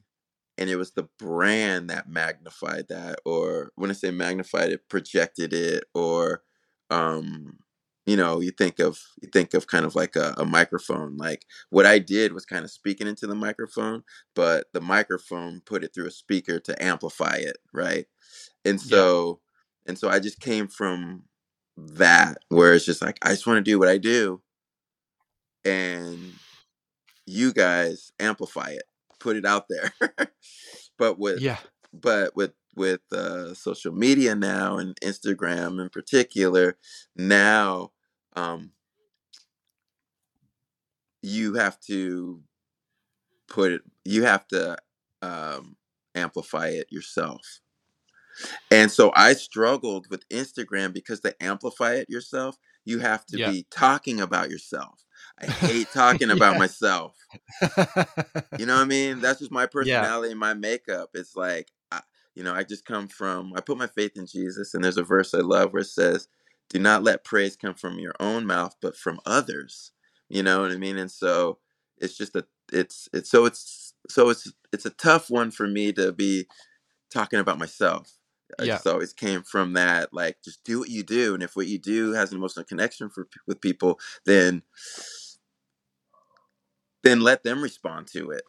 [0.57, 5.53] and it was the brand that magnified that or when i say magnified it projected
[5.53, 6.43] it or
[6.91, 7.57] um
[8.05, 11.45] you know you think of you think of kind of like a, a microphone like
[11.69, 14.03] what i did was kind of speaking into the microphone
[14.35, 18.07] but the microphone put it through a speaker to amplify it right?
[18.65, 19.39] And yeah, so
[19.85, 21.23] and so i just came from
[21.77, 24.41] that where it's just like i just want to do what i do.
[25.63, 26.33] And
[27.27, 28.83] you guys amplify it
[29.21, 29.93] put it out there.
[30.97, 31.57] But with yeah,
[31.91, 36.77] but with with uh, social media now and instagram in particular
[37.15, 37.91] now
[38.35, 38.71] um
[41.21, 42.41] you have to
[43.47, 44.77] put it you have to
[45.21, 45.75] um
[46.15, 47.61] amplify it yourself.
[48.71, 53.51] And so i struggled with instagram because to amplify it yourself you have to yeah,
[53.51, 55.05] be talking about yourself.
[55.39, 57.15] I hate talking about myself.
[58.57, 59.19] You know what I mean?
[59.21, 61.09] That's just my yeah, personality and my makeup.
[61.13, 61.71] It's like,
[62.35, 64.73] you know, I just come from, I put my faith in Jesus.
[64.73, 66.27] And there's a verse I love where it says,
[66.69, 69.91] Do not let praise come from your own mouth, but from others.
[70.29, 70.97] You know what I mean?
[70.97, 71.59] And so
[71.97, 75.91] it's just a, it's, it's, so it's, so it's, it's a tough one for me
[75.93, 76.47] to be
[77.11, 78.17] talking about myself.
[78.59, 81.33] I yeah, just always came from that, like, just do what you do.
[81.33, 84.63] And if what you do has an emotional connection for, with people, then,
[87.03, 88.43] then let them respond to it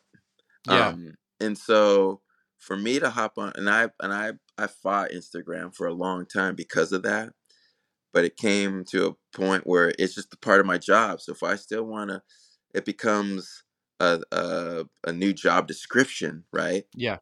[0.67, 2.21] yeah, um and so
[2.63, 6.27] for me to hop on and i and i I fought Instagram for a long
[6.27, 7.31] time because of that.
[8.13, 11.21] But it came to a point where it's just a part of my job.
[11.21, 12.23] So if I still want to,
[12.75, 13.65] it becomes
[13.99, 16.85] a, a a new job description, right?
[16.95, 17.19] Yeah.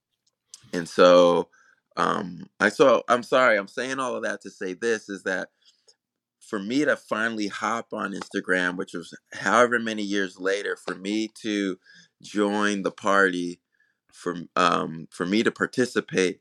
[0.72, 1.48] And so,
[1.96, 5.48] um, I so I'm sorry, I'm saying all of that to say this is that
[6.40, 11.30] for me to finally hop on Instagram, which was however many years later, for me
[11.42, 11.78] to
[12.20, 13.60] join the party,
[14.12, 16.40] for um, for me to participate,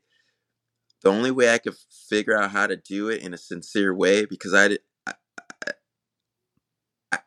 [1.02, 1.76] the only way I could
[2.08, 5.14] figure out how to do it in a sincere way, because I did, I,
[7.12, 7.18] I,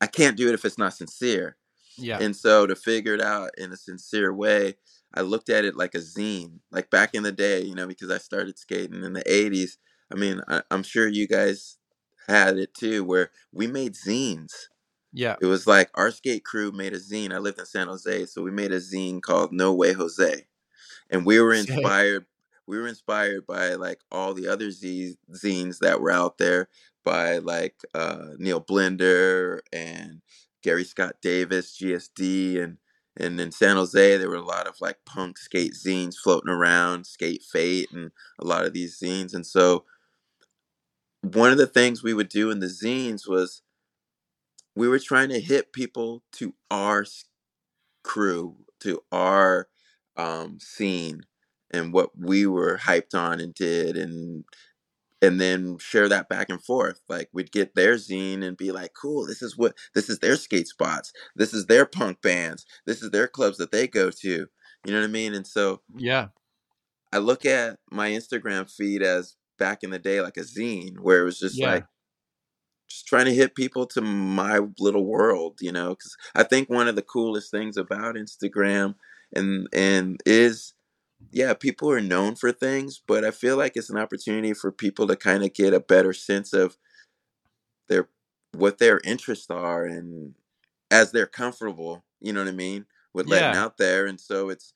[0.00, 1.56] I, can't do it if it's not sincere.
[1.96, 2.18] Yeah.
[2.20, 4.74] And so to figure it out in a sincere way,
[5.14, 8.10] I looked at it like a zine, like back in the day, you know, because
[8.10, 9.76] I started skating in the 80s.
[10.12, 11.78] I mean, I, I'm sure you guys
[12.28, 14.52] had it too, where we made zines.
[15.16, 15.36] Yeah.
[15.40, 17.32] It was like our skate crew made a zine.
[17.32, 20.46] I lived in San Jose, so we made a zine called No Way Jose.
[21.08, 22.26] And we were inspired
[22.66, 26.68] we were inspired by like all the other z- zines that were out there
[27.04, 30.20] by like uh, Neil Blender and
[30.62, 32.76] Gary Scott Davis, GSD, and
[33.16, 37.06] and in San Jose there were a lot of like punk skate zines floating around,
[37.06, 39.32] Skate Fate, and a lot of these zines.
[39.32, 39.84] And so
[41.22, 43.62] one of the things we would do in the zines was
[44.76, 47.04] we were trying to hit people to our
[48.02, 49.68] crew, to our
[50.16, 51.22] um, scene,
[51.70, 54.44] and what we were hyped on and did, and
[55.22, 57.00] and then share that back and forth.
[57.08, 60.36] Like we'd get their zine and be like, "Cool, this is what this is their
[60.36, 61.12] skate spots.
[61.36, 62.66] This is their punk bands.
[62.86, 64.28] This is their clubs that they go to."
[64.84, 65.34] You know what I mean?
[65.34, 66.28] And so Yeah.
[67.12, 71.22] I look at my Instagram feed as back in the day like a zine where
[71.22, 71.66] it was just Yeah.
[71.66, 71.86] like
[72.88, 76.88] just trying to hit people to my little world, you know, cuz I think one
[76.88, 78.96] of the coolest things about Instagram
[79.34, 80.74] and and is
[81.32, 85.06] yeah, people are known for things, but I feel like it's an opportunity for people
[85.08, 86.78] to kind of get a better sense of
[87.88, 88.08] their
[88.52, 90.34] what their interests are and
[90.90, 93.56] as they're comfortable, you know what I mean, with letting Yeah.
[93.56, 94.74] out there and so it's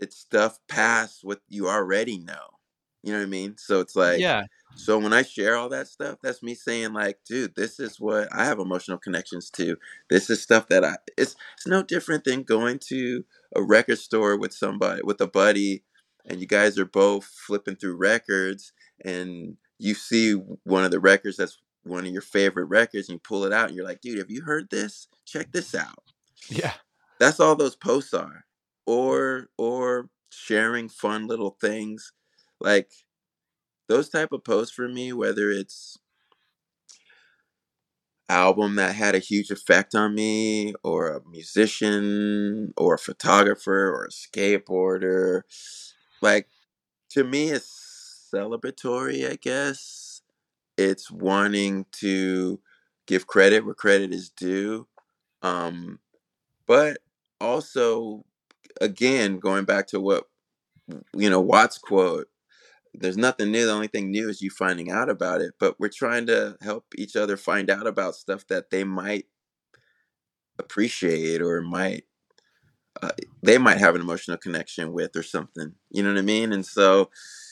[0.00, 2.58] it's stuff past what you already know.
[3.02, 3.56] You know what I mean?
[3.58, 4.42] So it's like Yeah.
[4.76, 8.28] So when I share all that stuff, that's me saying like, dude, this is what
[8.32, 9.76] I have emotional connections to.
[10.10, 14.38] This is stuff that I it's it's no different than going to a record store
[14.38, 15.82] with somebody with a buddy
[16.26, 18.72] and you guys are both flipping through records
[19.04, 20.32] and you see
[20.64, 23.68] one of the records that's one of your favorite records and you pull it out
[23.68, 25.08] and you're like, dude, have you heard this?
[25.24, 26.02] Check this out.
[26.48, 26.72] Yeah.
[27.18, 28.44] That's all those posts are.
[28.86, 32.12] Or or sharing fun little things.
[32.60, 32.90] Like
[33.88, 35.98] those type of posts for me, whether it's
[38.28, 44.04] album that had a huge effect on me, or a musician, or a photographer, or
[44.06, 45.42] a skateboarder,
[46.22, 46.48] like
[47.10, 50.22] to me it's celebratory, I guess.
[50.76, 52.60] It's wanting to
[53.06, 54.86] give credit where credit is due.
[55.42, 56.00] Um,
[56.66, 56.98] but
[57.40, 58.24] also
[58.80, 60.24] again, going back to what
[61.14, 62.28] you know, Watts quote,
[62.98, 63.66] there's nothing new.
[63.66, 65.54] The only thing new is you finding out about it.
[65.58, 69.26] But we're trying to help each other find out about stuff that they might
[70.58, 72.04] appreciate or might
[73.02, 73.10] uh,
[73.42, 75.74] they might have an emotional connection with or something.
[75.90, 76.52] You know what I mean?
[76.52, 77.10] And so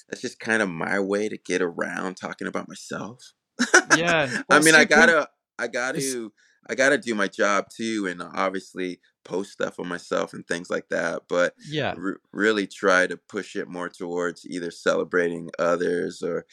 [0.08, 3.32] that's just kind of my way to get around talking about myself.
[3.96, 4.42] Yeah.
[4.50, 6.00] I mean, I gotta, I gotta,
[6.68, 10.88] I gotta do my job too, and obviously post stuff on myself and things like
[10.90, 11.22] that.
[11.28, 11.94] But yeah.
[11.96, 16.46] re- really try to push it more towards either celebrating others or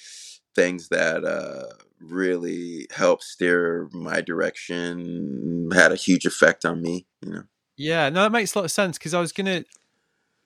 [0.55, 7.07] things that uh, really help steer my direction, had a huge effect on me.
[7.21, 7.43] You know.
[7.77, 8.09] Yeah.
[8.09, 9.63] No, that makes a lot of sense because I was gonna,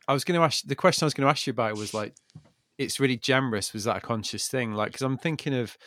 [0.08, 2.15] I was gonna ask the question I was gonna ask you about was like,
[2.78, 3.73] it's really generous.
[3.73, 4.73] Was that a conscious thing?
[4.73, 5.78] Like, because I'm thinking of,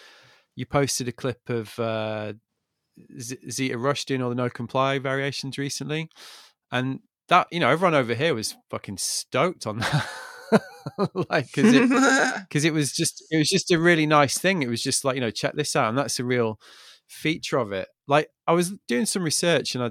[0.56, 2.32] you posted a clip of uh,
[3.20, 6.08] Zeta Rush doing all the no comply variations recently,
[6.70, 10.06] and that you know everyone over here was fucking stoked on that.
[11.30, 11.88] like because it
[12.48, 14.62] because it was just it was just a really nice thing.
[14.62, 16.58] It was just like you know check this out and that's a real
[17.06, 17.88] feature of it.
[18.06, 19.90] Like i was doing some research and i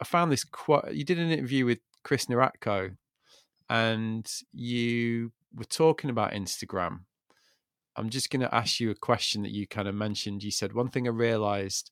[0.00, 2.96] i found this quite you did an interview with chris nieratko
[3.70, 7.00] and you were talking about instagram
[7.96, 10.72] i'm just going to ask you a question that you kind of mentioned you said
[10.72, 11.90] one thing i realized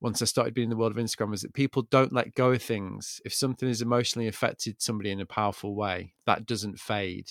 [0.00, 2.52] once I started being in the world of Instagram was that people don't let go
[2.52, 3.20] of things.
[3.24, 7.30] If something has emotionally affected somebody in a powerful way, that doesn't fade.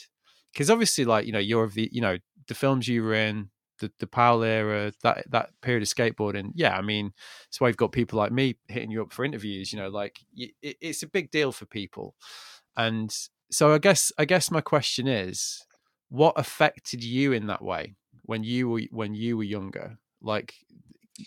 [0.53, 3.49] Because obviously, like you know, you're of the you know the films you were in,
[3.79, 6.51] the the Powell era, that that period of skateboarding.
[6.55, 7.11] Yeah, I mean,
[7.47, 9.73] that's why you've got people like me hitting you up for interviews.
[9.73, 12.15] You know, like it, it's a big deal for people.
[12.77, 13.15] And
[13.51, 15.63] so I guess I guess my question is,
[16.09, 19.97] what affected you in that way when you were when you were younger?
[20.21, 20.55] Like,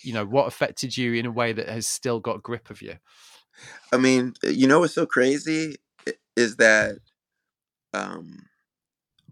[0.03, 2.97] you know, what affected you in a way that has still got grip of you?
[3.93, 5.77] I mean, you know what's so crazy
[6.37, 6.97] is that
[7.95, 8.47] um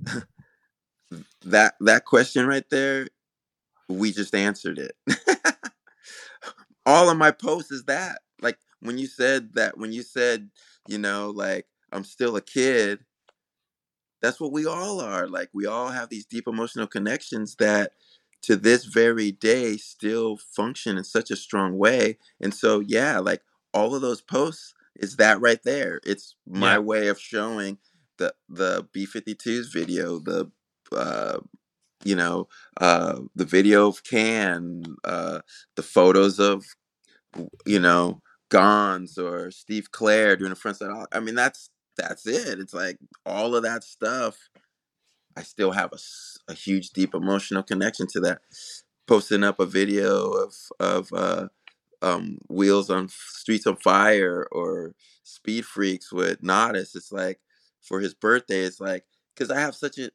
[1.45, 3.09] that that question right there,
[3.89, 4.93] we just answered it.
[6.87, 8.21] All of my posts is that.
[8.41, 10.51] Like when you said that, when you said,
[10.89, 13.01] you know, like I'm still a kid,
[14.23, 15.27] that's what we all are.
[15.29, 17.93] Like we all have these deep emotional connections that
[18.43, 22.19] to this very day still function in such a strong way.
[22.41, 23.43] And so yeah, like
[23.75, 26.01] all of those posts is that right there.
[26.05, 26.79] It's my Yeah.
[26.79, 27.79] way of showing
[28.19, 30.51] the the B52's video, the
[30.93, 31.39] uh
[32.05, 32.49] you know,
[32.81, 35.41] uh the video of Can, uh
[35.77, 36.65] the photos of
[37.67, 41.07] you know, Gonz or Steve Claar doing a frontside.
[41.13, 42.59] I mean, that's that's it.
[42.59, 44.39] It's like all of that stuff.
[45.37, 45.93] I still have
[46.49, 48.41] a huge, deep emotional connection to that.
[49.07, 51.49] Posting up a video of of uh,
[52.03, 56.95] um, Wheels on Streets on Fire or Speed Freaks with Natas.
[56.95, 57.41] It's like
[57.81, 58.61] for his birthday.
[58.61, 60.11] It's like because I have such a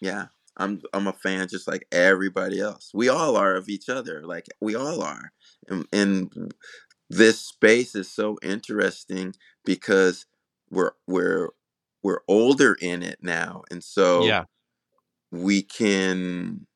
[0.00, 0.26] yeah.
[0.56, 2.90] I'm I'm a fan just like everybody else.
[2.94, 4.22] We all are of each other.
[4.24, 5.32] Like we all are.
[5.68, 6.54] And, and
[7.10, 10.26] this space is so interesting because
[10.74, 11.50] we're we're
[12.02, 14.44] we're older in it now and so Yeah.
[15.32, 16.66] we can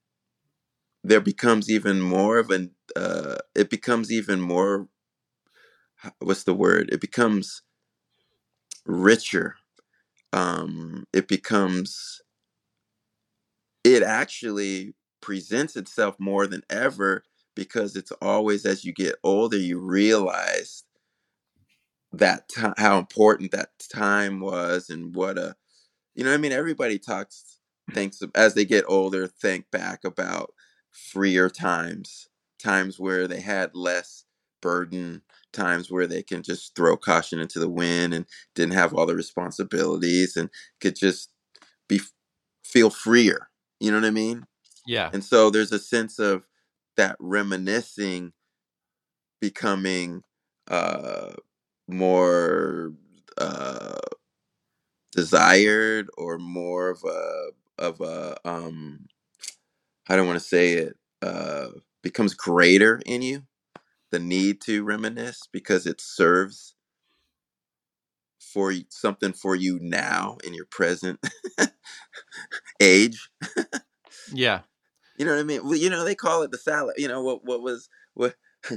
[1.05, 4.89] there becomes even more of an uh it becomes even more
[6.21, 7.63] what's the word it becomes
[8.87, 9.57] richer
[10.33, 12.23] um it becomes
[13.85, 17.25] it actually presents itself more than ever
[17.57, 20.85] because it's always as you get older you realize
[22.13, 25.57] that ti how important that time was and what a
[26.15, 27.59] you know I mean everybody talks
[27.95, 30.55] thinks as they get older think back about
[30.93, 34.25] freer times times where they had less
[34.63, 39.07] burden times where they can just throw caution into the wind and didn't have all
[39.07, 41.31] the responsibilities and could just
[41.89, 42.01] be
[42.65, 43.49] feel freer
[43.81, 44.47] you know what I mean
[44.87, 45.13] Yeah.
[45.13, 46.45] and so there's a sense of
[46.97, 48.33] that reminiscing
[49.41, 50.23] becoming
[50.71, 51.33] uh
[51.89, 52.93] more
[53.39, 53.99] uh
[55.13, 57.49] desired or more of a
[57.79, 59.07] of a um
[60.09, 60.97] I don't want to say it?
[61.23, 61.69] Uh
[62.03, 63.45] becomes greater in you
[64.13, 66.75] the need to reminisce because it serves
[68.41, 71.21] for something for you now in your present
[72.81, 73.31] age.
[74.33, 74.61] Yeah.
[75.19, 75.65] you know what I mean?
[75.65, 78.37] Well, you know they call it the salad you know what what was what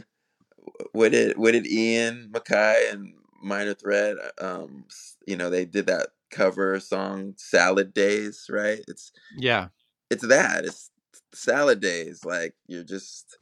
[0.94, 4.86] what did what did Ian MacKaye and Minor Threat um
[5.28, 9.68] you know they did that cover song Salad Days right it's Yeah.
[10.10, 10.92] it's that it's
[11.34, 13.38] salad days like you're just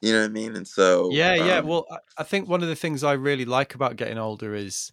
[0.00, 1.58] you know what I mean and so Yeah, yeah.
[1.58, 4.92] um Well, I, think one of the things I really like about getting older is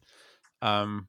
[0.62, 1.08] um,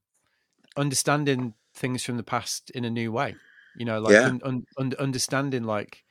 [0.77, 3.35] understanding things from the past in a new way.
[3.77, 6.05] You know, like yeah un, un, understanding like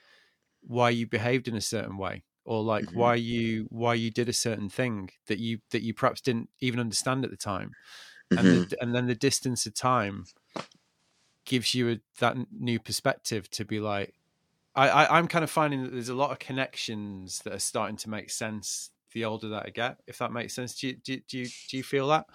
[0.61, 4.29] why you behaved in a certain way, or like mhm, why you why you did
[4.29, 7.75] a certain thing that you that you perhaps didn't even understand at the time,
[8.37, 10.25] and mhm, the and then the distance of time
[11.45, 14.13] gives you a, that new perspective to be like.
[14.75, 17.97] I, I I'm kind of finding that there's a lot of connections that are starting
[17.97, 19.99] to make sense the older that I get.
[20.07, 22.27] If that makes sense, do you do, do you do you feel that?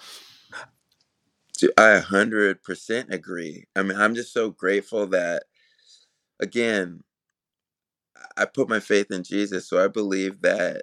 [1.77, 5.45] I a hundred percent agree I mean I'm just so grateful that
[6.41, 7.03] again
[8.37, 10.83] I put my faith in Jesus so I believe that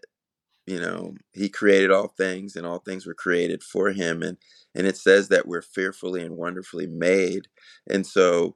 [0.65, 4.37] you know he created all things and all things were created for him and
[4.75, 7.47] and it says that we're fearfully and wonderfully made
[7.89, 8.55] and so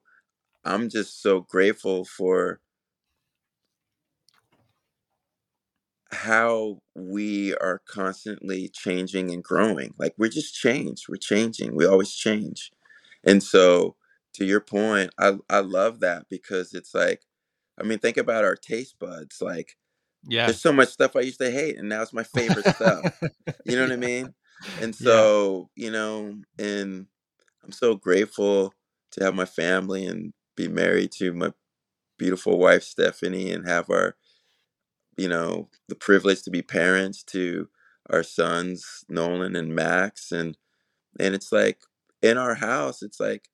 [0.65, 2.61] i'm just so grateful for
[6.11, 12.13] how we are constantly changing and growing like we're just changed we're changing we always
[12.13, 12.71] change
[13.23, 13.95] and so
[14.33, 17.23] to your point i i love that because it's like
[17.81, 19.77] i mean think about our taste buds like
[20.27, 20.45] Yeah.
[20.45, 23.05] there's so much stuff i used to hate and now it's my favorite stuff
[23.65, 24.33] You know what I mean?
[24.79, 25.13] And Yeah.
[25.13, 27.07] so, you know, and
[27.63, 28.73] I'm so grateful
[29.13, 31.53] to have my family and be married to my
[32.17, 34.15] beautiful wife Stephanie and have our,
[35.17, 37.69] you know, the privilege to be parents to
[38.09, 40.57] our sons Nolan and Max and
[41.19, 41.79] and it's like
[42.21, 43.49] in our house it's like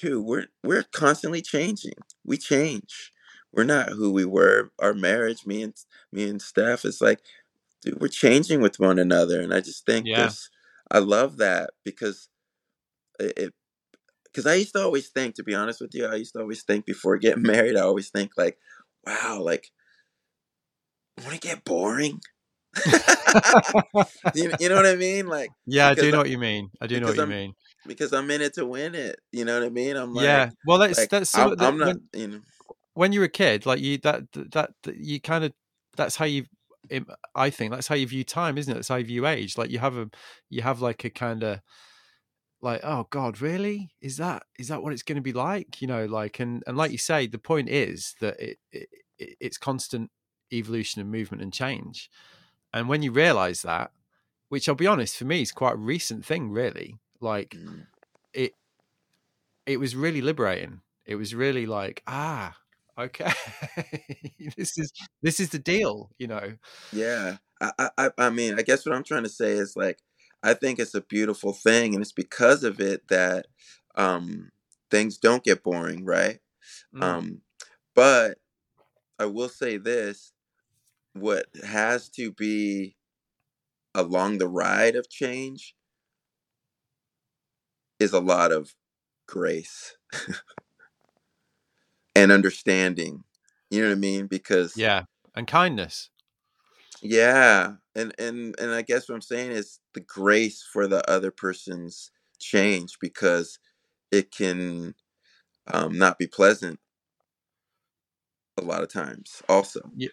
[0.00, 1.94] dude, we're we're constantly changing.
[2.24, 3.12] We change.
[3.52, 4.70] We're not who we were.
[4.78, 5.74] Our marriage, me and
[6.12, 7.20] me and Steph, is like
[7.82, 10.14] dude, we're changing with one another and i just think Yeah.
[10.14, 10.50] there's
[10.90, 12.28] i love that because
[13.20, 13.54] it, it
[14.24, 16.62] because I used to always think, to be honest with you, I used to always
[16.62, 18.58] think before getting married, I always think like,
[19.06, 19.70] wow, like,
[21.24, 22.20] would it get boring?
[24.32, 25.26] you, you know what I mean?
[25.26, 26.70] Like, yeah, I do know I, what you mean.
[26.80, 27.54] I do know what you I'm mean.
[27.86, 29.20] Because I'm in it to win it.
[29.32, 29.96] You know what I mean?
[29.96, 30.50] I'm like, Yeah.
[30.66, 32.40] Well, that's like that's I'm sort of the, I'm not, when you know,
[32.94, 35.52] when you're a kid, like you that that, that you kind of
[35.96, 36.46] that's how you.
[37.34, 38.74] I think that's how you view time, isn't it?
[38.76, 39.58] That's how you view age.
[39.58, 40.08] Like you have a,
[40.50, 41.60] you have like a kind of
[42.60, 43.90] like, oh God, really?
[44.00, 45.80] Is that is that what it's going to be like?
[45.80, 49.36] You know, like and and like you say, the point is that it, it it-
[49.40, 50.10] it's constant
[50.52, 52.10] evolution and movement and change.
[52.74, 53.92] And when you realize that,
[54.50, 56.96] which I'll be honest, for me, is quite a recent thing, really.
[57.20, 57.86] Like mm,
[58.34, 58.54] it,
[59.66, 60.82] it was really liberating.
[61.04, 62.56] It was really like, ah,
[62.98, 63.32] okay,
[64.56, 64.92] this is
[65.22, 66.56] this is the deal, you know.
[66.90, 67.38] yeah.
[67.60, 70.00] I, I I mean, I guess what I'm trying to say is like,
[70.42, 73.46] I think it's a beautiful thing, and it's because of it that
[73.94, 74.52] um
[74.90, 76.40] things don't get boring, right?
[76.92, 77.42] Mm, Um,
[77.94, 78.38] but
[79.18, 80.34] I will say this:
[81.14, 82.96] what has to be
[83.94, 85.75] along the ride of change
[88.00, 88.74] is a lot of
[89.28, 89.96] grace
[92.14, 93.24] and understanding.
[93.70, 94.26] You know what I mean?
[94.26, 96.10] Because yeah, and kindness.
[97.02, 101.30] yeah, and and and I guess what I'm saying is the grace for the other
[101.30, 103.58] person's change because
[104.12, 104.94] it can
[105.68, 106.80] um, not be pleasant
[108.58, 109.42] a lot of times.
[109.48, 110.08] Also, Y-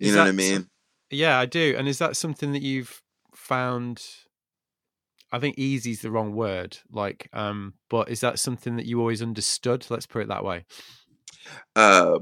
[0.00, 0.70] you Is know what I some, mean?
[1.10, 1.74] yeah, I do.
[1.78, 3.02] And is that something that you've
[3.34, 4.04] found?
[5.32, 6.78] I think easy is the wrong word.
[6.90, 9.86] Like, um, but is that something that you always understood?
[9.88, 10.66] Let's put it that way.
[11.74, 12.18] Uh,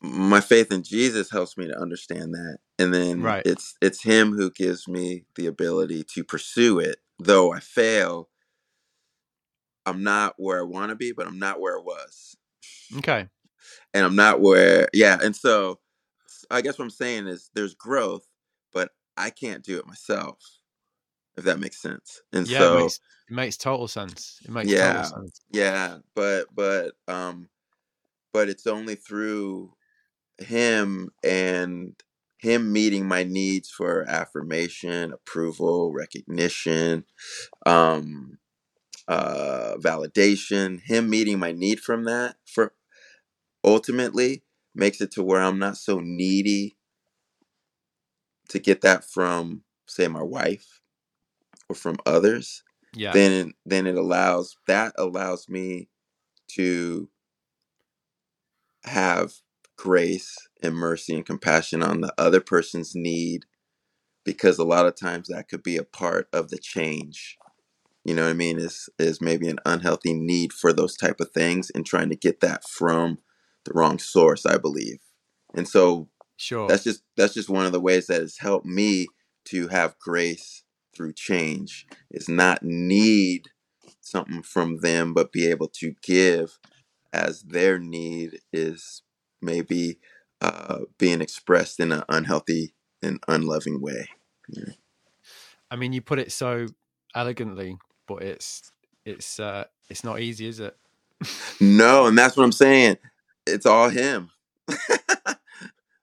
[0.00, 3.42] my faith in Jesus helps me to understand that, and then Right.
[3.44, 6.98] it's it's Him who gives me the ability to pursue it.
[7.18, 8.28] Though I fail,
[9.84, 12.36] I'm not where I want to be, but I'm not where I was.
[12.98, 13.28] Okay.
[13.94, 15.80] and I'm not where yeah, and so
[16.50, 18.26] I guess what I'm saying is there's growth,
[18.72, 20.38] but I can't do it myself,
[21.36, 22.22] if that makes sense.
[22.32, 24.40] And Yeah, it makes it makes total sense.
[24.44, 25.40] It makes total yeah, sense.
[25.52, 27.48] yeah, but but um
[28.32, 29.74] but it's only through
[30.38, 31.94] him and
[32.38, 37.04] him meeting my needs for affirmation, approval, recognition,
[37.66, 38.38] um
[39.08, 42.74] uh validation, him meeting my need from that for
[43.64, 44.42] ultimately
[44.74, 46.76] makes it to where I'm not so needy
[48.48, 50.75] to get that from say my wife
[51.68, 52.62] or from others
[52.94, 53.12] Yeah.
[53.12, 55.88] then then it allows that allows me
[56.48, 57.08] to
[58.84, 59.34] have
[59.76, 63.46] grace and mercy and compassion on the other person's need
[64.24, 67.38] because a lot of times that could be a part of the change
[68.04, 71.30] you know what i mean is is maybe an unhealthy need for those type of
[71.32, 73.18] things and trying to get that from
[73.64, 74.98] the wrong source i believe
[75.54, 76.68] and so Sure.
[76.68, 79.06] that's just that's just one of the ways that has helped me
[79.46, 80.64] to have grace
[80.96, 83.48] through change is not need
[84.00, 86.58] something from them but be able to give
[87.12, 89.02] as their need is
[89.42, 89.98] maybe
[90.40, 94.08] uh, being expressed in an unhealthy and unloving way
[94.48, 94.72] Yeah.
[95.70, 96.66] I mean, you put it so
[97.14, 97.76] elegantly,
[98.06, 98.72] but it's
[99.04, 100.76] it's uh it's not easy, is it?
[101.60, 102.96] no and that's what i'm saying
[103.46, 104.30] it's all him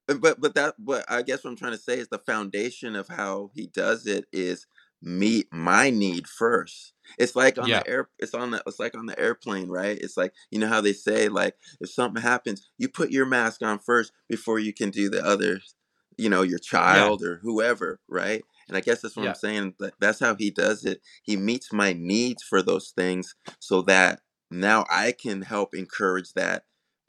[0.07, 3.07] but but that but i guess what i'm trying to say is the foundation of
[3.07, 4.65] how he does it is
[5.03, 7.79] meet my need first it's like on Yeah.
[7.79, 10.67] the air it's on the it's like on the airplane right it's like you know
[10.67, 14.73] how they say like if something happens you put your mask on first before you
[14.73, 15.75] can do the others
[16.17, 16.69] you know your Yeah.
[16.69, 19.29] child or whoever right and i guess that's what Yeah.
[19.29, 23.35] i'm saying that that's how he does it he meets my needs for those things
[23.59, 26.63] so that now i can help encourage that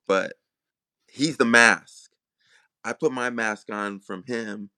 [0.09, 0.35] but
[1.07, 2.11] he's the mask
[2.85, 4.69] I put my mask on from him.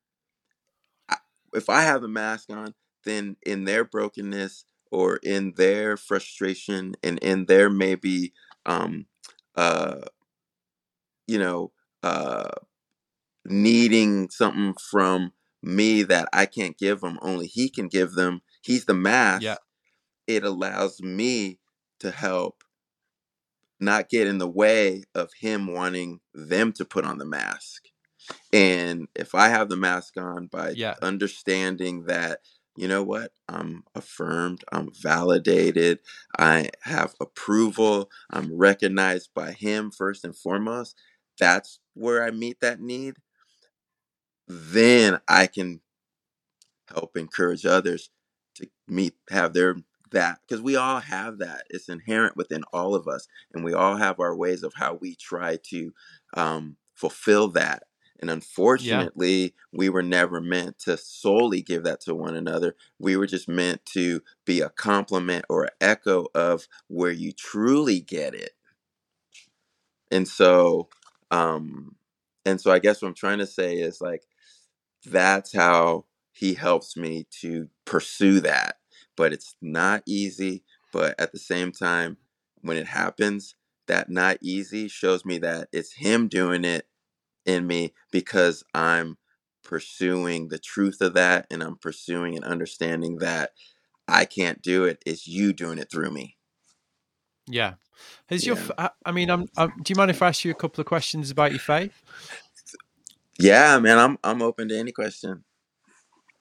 [1.09, 1.17] I,
[1.55, 2.75] if I have a mask on,
[3.07, 8.35] then in their brokenness or in their frustration and in their maybe,
[8.67, 9.07] um,
[9.57, 10.03] uh,
[11.27, 12.51] you know, uh,
[13.45, 15.33] needing something from
[15.63, 18.43] me that I can't give them, only he can give them.
[18.63, 18.99] He's the Yeah.
[19.01, 19.61] mask.
[20.27, 21.61] It allows me
[22.01, 22.65] to help
[23.81, 27.85] not get in the way of him wanting them to put on the mask.
[28.53, 30.95] And if I have the mask on by Yeah.
[31.03, 32.41] understanding that,
[32.77, 36.01] you know what, I'm affirmed, I'm validated,
[36.39, 40.97] I have approval, I'm recognized by Him first and foremost,
[41.39, 43.15] that's where I meet that need,
[44.49, 45.81] then I can
[46.93, 48.11] help encourage others
[48.57, 49.77] to meet, have their
[50.13, 53.97] that because we all have that it's inherent within all of us and we all
[53.97, 55.93] have our ways of how we try to
[56.35, 57.83] um, fulfill that
[58.21, 59.49] and unfortunately yeah.
[59.73, 63.85] we were never meant to solely give that to one another we were just meant
[63.85, 68.53] to be a complement or an echo of where you truly get it
[70.11, 70.89] and so
[71.31, 71.95] um
[72.45, 74.23] and so i guess what i'm trying to say is like
[75.05, 78.77] that's how he helps me to pursue that
[79.17, 80.63] but it's not easy.
[80.93, 82.19] But at the same time,
[82.61, 83.55] when it happens,
[83.87, 86.87] that not easy shows me that it's him doing it
[87.47, 89.17] in me because I'm
[89.63, 93.51] pursuing the truth of that and I'm pursuing and understanding that
[94.07, 95.03] I can't do it.
[95.07, 96.37] It's you doing it through me.
[97.49, 97.75] Yeah.
[98.27, 98.55] Has yeah.
[98.55, 100.87] your, I mean, I'm, I'm, do you mind if I ask you a couple of
[100.87, 102.03] questions about your faith?
[103.39, 105.45] Yeah, man, I'm, I'm open to any question.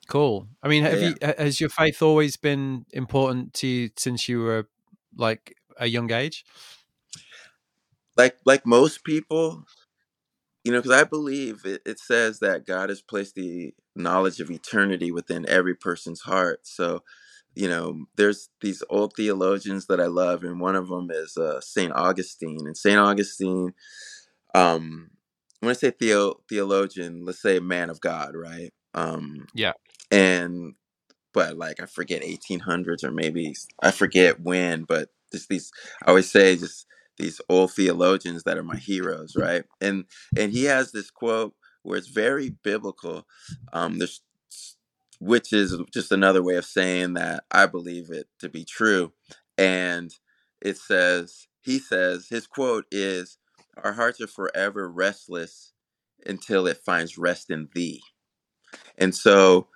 [0.08, 0.48] Cool.
[0.62, 1.10] I mean, have yeah.
[1.10, 4.68] you has your faith always been important to you since you were
[5.16, 6.46] like a young age?
[8.16, 9.66] Like like most people,
[10.66, 14.52] you know, because I believe it, it says that God has placed the knowledge of
[14.52, 16.62] eternity within every person's heart.
[16.68, 17.04] So,
[17.56, 21.62] you know, there's these old theologians that I love, and one of them is uh,
[21.62, 22.68] Saint Augustine.
[22.68, 23.74] And Saint Augustine,
[24.56, 25.12] um,
[25.62, 28.72] when I say theo- theologian, let's say man of God, right?
[28.96, 29.74] Um, yeah
[30.12, 30.76] and
[31.34, 35.72] but like I forget 1800s or maybe I forget when, but just these
[36.06, 36.88] I always say just
[37.18, 39.66] these old theologians that are my heroes, right?
[39.82, 40.06] And
[40.38, 41.54] and he has this quote
[41.84, 43.26] where it's very biblical,
[43.74, 44.22] um, this
[45.20, 49.14] which is just another way of saying that I believe it to be true,
[49.58, 50.14] and
[50.62, 53.38] it says he says his quote is,
[53.78, 55.74] "Our hearts are forever restless
[56.26, 58.04] until it finds rest in Thee,"
[58.98, 59.68] and so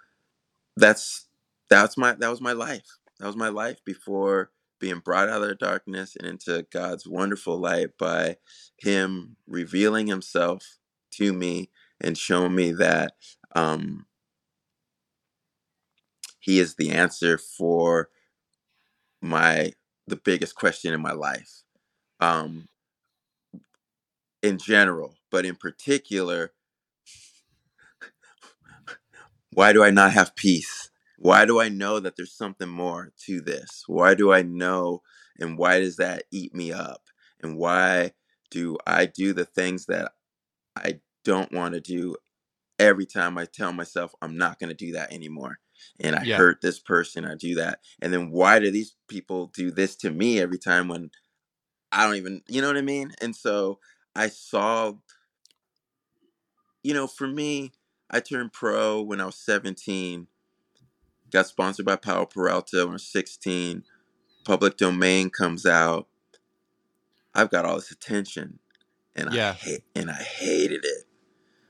[0.77, 1.27] that's
[1.69, 2.87] that's my that was my life.
[3.19, 7.57] That was my life before being brought out of the darkness and into God's wonderful
[7.59, 8.37] light by
[8.79, 10.77] Him revealing Himself
[11.13, 11.69] to me
[12.01, 13.13] and showing me that
[13.55, 14.05] um,
[16.39, 18.09] He is the answer for
[19.21, 19.73] my
[20.07, 21.63] the biggest question in my life,
[22.19, 22.67] um,
[24.43, 26.51] in general, but in particular,
[29.53, 30.88] why do I not have peace?
[31.21, 33.83] Why do I know that there's something more to this?
[33.87, 35.01] Why do I know
[35.37, 37.09] and why does that eat me up?
[37.41, 38.13] And why
[38.49, 40.13] do I do the things that
[40.77, 42.15] I don't want to do
[42.79, 45.59] every time I tell myself I'm not going to do that anymore?
[45.99, 46.37] And I yeah.
[46.37, 47.79] hurt this person, I do that.
[48.01, 51.11] And then why do these people do this to me every time when
[51.91, 53.11] I don't even, you know what I mean?
[53.19, 53.79] And so
[54.15, 54.93] I saw,
[56.81, 57.73] you know, for me,
[58.09, 60.27] I turned pro when I was 17.
[61.31, 63.83] Got sponsored by Powell Peralta when I was 16.
[64.45, 66.07] Public Domain comes out.
[67.35, 68.59] I've got all this attention,
[69.15, 69.55] and yeah.
[69.63, 71.03] I and I hated it.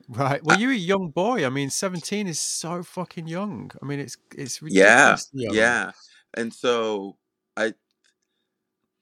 [0.07, 0.43] Right.
[0.43, 1.45] Well, I, you're a young boy.
[1.45, 3.72] I mean, 17 is so fucking young.
[3.82, 5.30] I mean, it's it's ridiculous.
[5.34, 5.91] Yeah, yeah.
[6.34, 7.18] And so
[7.57, 7.74] I,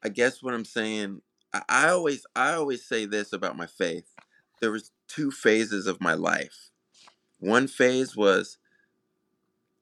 [0.04, 1.22] I guess what I'm saying,
[1.54, 4.14] I, I always I always say this about my faith.
[4.60, 6.72] There was two phases of my life
[7.40, 8.58] one phase was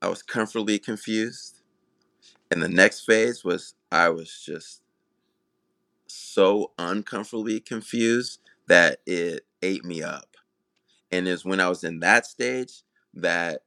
[0.02, 1.62] I was comfortably confused.
[2.52, 4.82] And the next phase was I was just
[6.08, 10.36] so uncomfortably confused that it ate me up.
[11.12, 12.84] And it's when I was in that stage
[13.14, 13.62] that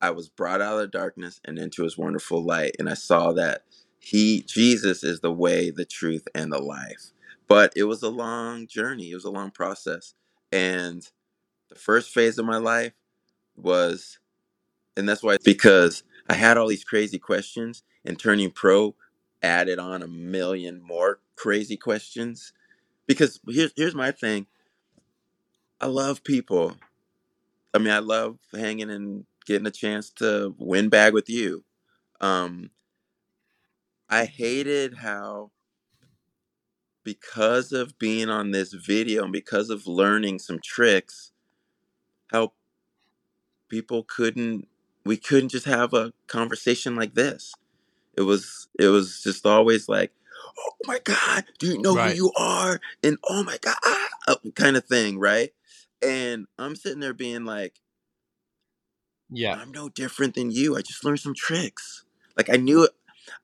[0.00, 2.76] I was brought out of the darkness and into his wonderful light.
[2.78, 3.64] And I saw that
[3.98, 7.12] he, Jesus, is the way, the truth, and the life.
[7.48, 10.14] But it was a long journey, it was a long process.
[10.50, 11.06] And
[11.68, 12.92] the first phase of my life
[13.56, 14.18] was,
[14.96, 18.94] and that's why, because I had all these crazy questions, and turning pro
[19.42, 22.52] added on a million more crazy questions.
[23.06, 24.46] Because here's here's my thing.
[25.80, 26.76] I love people.
[27.72, 31.64] I mean, I love hanging and getting a chance to windbag with you.
[32.20, 32.70] Um,
[34.08, 35.50] I hated how
[37.04, 41.32] because of being on this video and because of learning some tricks,
[42.28, 42.52] how
[43.68, 44.68] people couldn't
[45.04, 47.54] we couldn't just have a conversation like this.
[48.16, 50.12] It was it was just always like,
[50.58, 52.10] oh my god, do you know right.
[52.10, 52.80] who you are?
[53.02, 55.50] And oh my god, ah, uh, kind of thing, right?
[56.02, 57.80] And I'm sitting there being like,
[59.30, 60.76] yeah, I'm no different than you.
[60.76, 62.04] I just learned some tricks.
[62.36, 62.90] Like I knew it,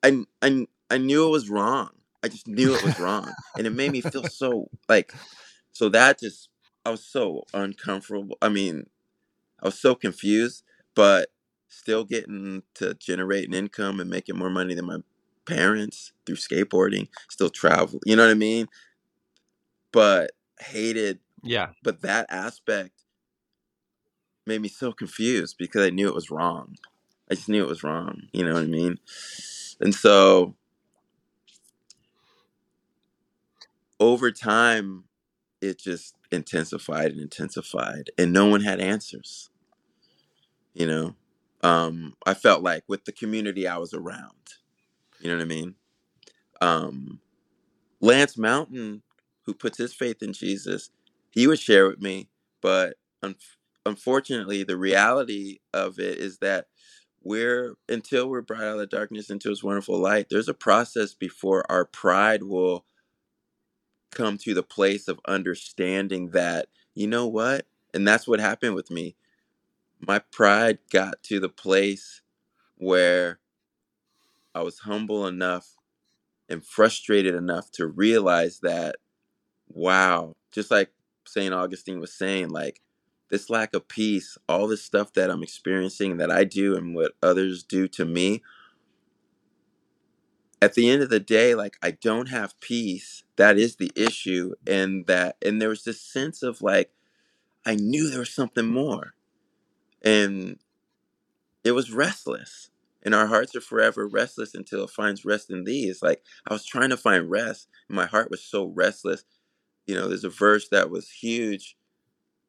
[0.02, 1.90] I I I knew it was wrong.
[2.22, 5.12] I just knew it was wrong, and it made me feel so like,
[5.72, 6.48] so that just
[6.84, 8.36] I was so uncomfortable.
[8.42, 8.86] I mean,
[9.62, 11.30] I was so confused, but
[11.68, 14.98] still getting to generate an income and making more money than my
[15.46, 18.66] parents through skateboarding, still travel, you know what I mean?
[19.92, 21.70] But hated, Yeah.
[21.82, 23.04] but that aspect
[24.46, 26.76] made me so confused because I knew it was wrong.
[27.30, 28.98] I just knew it was wrong, you know what I mean?
[29.80, 30.54] And so
[33.98, 35.04] over time,
[35.60, 39.50] it just intensified and intensified, and no one had answers,
[40.74, 41.14] you know?
[41.62, 44.54] Um, I felt like with the community I was around,
[45.20, 45.74] you know what I mean?
[46.60, 47.20] Um,
[48.00, 49.02] Lance Mountain,
[49.44, 50.90] who puts his faith in Jesus,
[51.30, 52.28] he would share with me,
[52.62, 53.36] but un-
[53.86, 56.66] unfortunately, the reality of it is that
[57.22, 61.14] we're until we're brought out of the darkness into his wonderful light there's a process
[61.14, 62.84] before our pride will
[64.12, 68.90] come to the place of understanding that you know what and that's what happened with
[68.90, 69.16] me
[70.00, 72.22] my pride got to the place
[72.76, 73.38] where
[74.54, 75.76] i was humble enough
[76.48, 78.96] and frustrated enough to realize that
[79.68, 80.90] wow just like
[81.26, 82.80] st augustine was saying like
[83.30, 87.12] this lack of peace all this stuff that i'm experiencing that i do and what
[87.22, 88.42] others do to me
[90.62, 93.24] at the end of the day like i don't have peace.
[93.36, 96.90] That is the issue and that and there was this sense of like
[97.66, 99.14] i knew there was something more
[100.06, 100.58] and
[101.64, 102.70] it was restless
[103.02, 106.52] and our hearts are forever restless until it finds rest in thee it's like i
[106.52, 109.24] was trying to find rest and my heart was so restless
[109.86, 111.76] you know there's a verse that was huge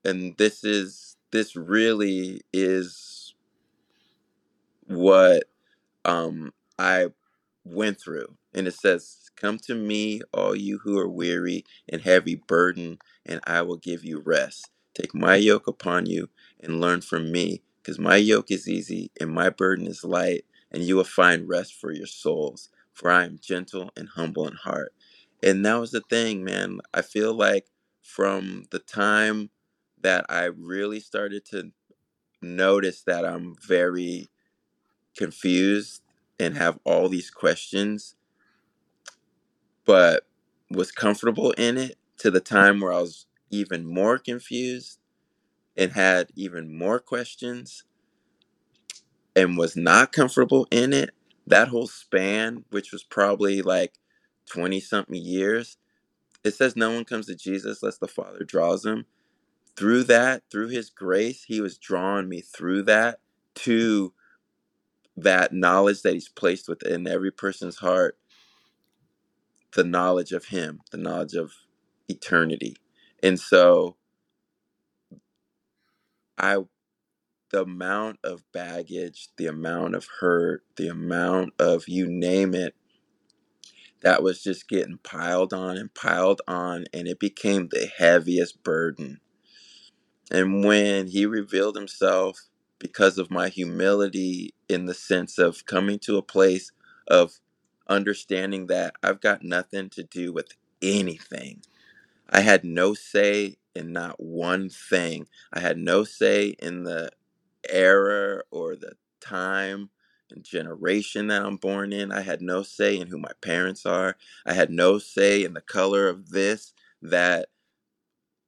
[0.05, 3.35] and this is this really is
[4.87, 5.43] what
[6.05, 7.07] um I
[7.65, 8.35] went through.
[8.53, 13.41] And it says, Come to me, all you who are weary and heavy burden, and
[13.47, 14.69] I will give you rest.
[14.95, 16.29] Take my yoke upon you
[16.61, 20.83] and learn from me, because my yoke is easy and my burden is light, and
[20.83, 22.69] you will find rest for your souls.
[22.93, 24.91] For I am gentle and humble in heart.
[25.43, 26.79] And that was the thing, man.
[26.93, 27.67] I feel like
[28.01, 29.51] from the time
[30.01, 31.71] that I really started to
[32.41, 34.29] notice that I'm very
[35.15, 36.01] confused
[36.39, 38.15] and have all these questions,
[39.85, 40.25] but
[40.69, 44.99] was comfortable in it to the time where I was even more confused
[45.77, 47.83] and had even more questions
[49.35, 51.11] and was not comfortable in it.
[51.47, 53.93] That whole span, which was probably like
[54.49, 55.77] 20 something years,
[56.43, 59.05] it says no one comes to Jesus unless the Father draws him.
[59.77, 63.19] Through that, through His grace, He was drawing me through that
[63.57, 64.13] to
[65.17, 68.17] that knowledge that He's placed within every person's heart
[69.73, 71.53] the knowledge of him, the knowledge of
[72.09, 72.77] eternity.
[73.23, 73.96] And so
[76.37, 76.57] I
[77.51, 82.75] the amount of baggage, the amount of hurt, the amount of you name it
[84.01, 89.19] that was just getting piled on and piled on and it became the heaviest burden.
[90.31, 92.39] And when he revealed himself
[92.79, 96.71] because of my humility in the sense of coming to a place
[97.07, 97.39] of
[97.87, 100.49] understanding that I've got nothing to do with
[100.81, 101.61] anything.
[102.29, 105.27] I had no say in not one thing.
[105.53, 107.11] I had no say in the
[107.69, 109.89] era or the time
[110.31, 112.11] and generation that I'm born in.
[112.11, 114.17] I had no say in who my parents are.
[114.45, 117.47] I had no say in the color of this that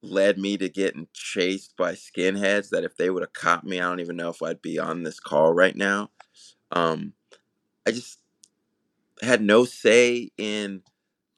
[0.02, 3.84] led me to getting chased by skinheads that if they would have caught me, I
[3.84, 6.10] don't even know if I'd be on this call right now.
[6.72, 7.14] Um,
[7.86, 8.18] I just
[9.22, 10.82] had no say in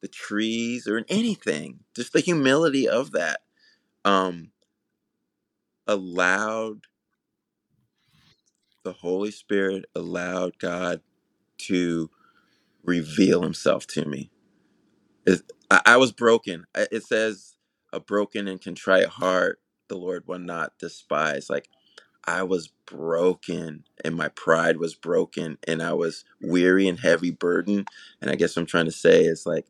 [0.01, 1.81] the trees or in anything.
[1.95, 3.41] Just the humility of that
[4.05, 4.53] um,
[5.87, 6.83] allowed
[8.85, 11.01] the Holy Spirit, allowed God
[11.59, 12.11] to
[12.85, 14.31] reveal Himself to me.
[15.27, 16.67] It, I, I was broken.
[16.77, 17.57] It says,
[17.93, 21.69] "A broken and contrite heart, the Lord will not despise." Like
[22.27, 27.87] I was broken, and my pride was broken, and I was weary and heavy burden.
[28.23, 29.67] And I guess what I'm trying to say is like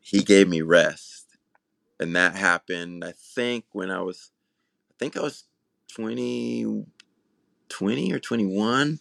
[0.00, 1.25] He gave me rest,
[2.00, 3.04] and that happened.
[3.04, 4.30] I think when I was,
[4.90, 5.44] I think I was
[5.94, 6.86] 20,
[7.68, 9.00] 20 or 21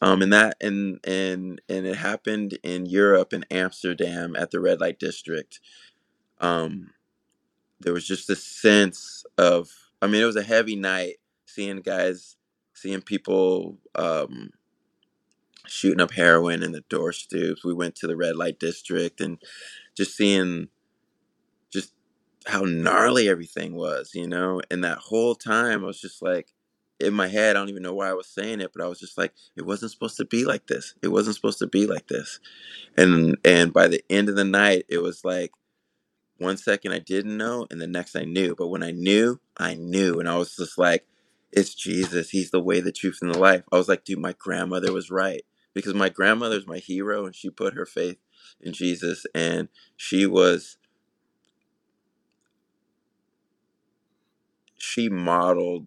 [0.00, 4.80] um and that and and and it happened in Europe in Amsterdam at the red
[4.80, 5.60] light district
[6.40, 6.90] um
[7.80, 9.70] there was just a sense of
[10.02, 11.16] I mean it was a heavy night
[11.46, 12.36] seeing guys
[12.74, 14.50] seeing people um
[15.66, 19.38] shooting up heroin in the door stoops we went to the red light district and
[19.96, 20.68] just seeing
[22.48, 26.48] how gnarly everything was you know and that whole time I was just like
[27.00, 28.98] in my head, I don't even know why I was saying it, but I was
[28.98, 30.94] just like, it wasn't supposed to be like this.
[31.02, 32.40] It wasn't supposed to be like this.
[32.96, 35.52] And and by the end of the night, it was like
[36.38, 38.54] one second I didn't know, and the next I knew.
[38.56, 41.06] But when I knew, I knew, and I was just like,
[41.52, 42.30] it's Jesus.
[42.30, 43.64] He's the way, the truth, and the life.
[43.72, 45.42] I was like, dude, my grandmother was right
[45.74, 48.18] because my grandmother's my hero, and she put her faith
[48.60, 50.78] in Jesus, and she was
[54.78, 55.86] she modeled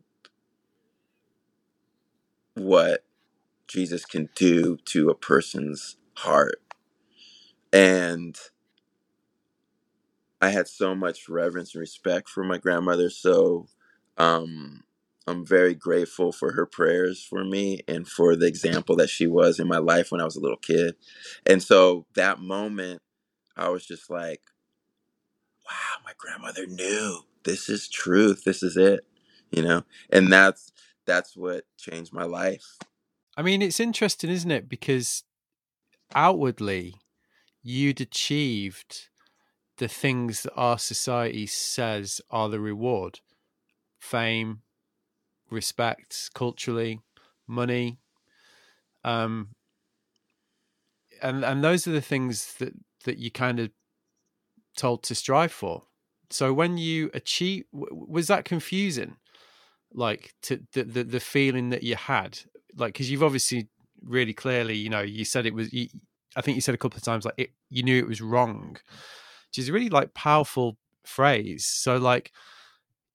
[2.55, 3.03] what
[3.67, 6.61] Jesus can do to a person's heart.
[7.73, 8.37] And
[10.41, 13.09] I had so much reverence and respect for my grandmother.
[13.09, 13.67] So
[14.17, 14.83] um,
[15.27, 19.59] I'm very grateful for her prayers for me and for the example that she was
[19.59, 20.95] in my life when I was a little kid.
[21.45, 23.01] And so that moment,
[23.55, 24.41] I was just like,
[25.65, 28.43] wow, my grandmother knew this is truth.
[28.43, 29.05] This is it,
[29.51, 29.83] you know?
[30.09, 30.71] And that's,
[31.05, 32.77] that's what changed my life.
[33.37, 34.69] I mean, it's interesting, isn't it?
[34.69, 35.23] Because
[36.13, 36.95] outwardly,
[37.63, 39.09] you'd achieved
[39.77, 43.19] the things that our society says are the reward
[43.99, 44.61] fame,
[45.49, 47.01] respect, culturally,
[47.47, 47.99] money.
[49.03, 49.49] Um,
[51.21, 52.73] and and those are the things that
[53.05, 53.69] that you kind of
[54.75, 55.83] told to strive for.
[56.34, 59.17] So when you achieve, was that confusing?
[59.93, 62.39] Like to the the, the feeling that you had,
[62.77, 63.67] like because you've obviously
[64.01, 65.71] really clearly, you know, you said it was.
[65.73, 65.88] You,
[66.36, 68.77] I think you said a couple of times like it, you knew it was wrong,
[69.49, 71.65] which is a really like powerful phrase.
[71.65, 72.32] So like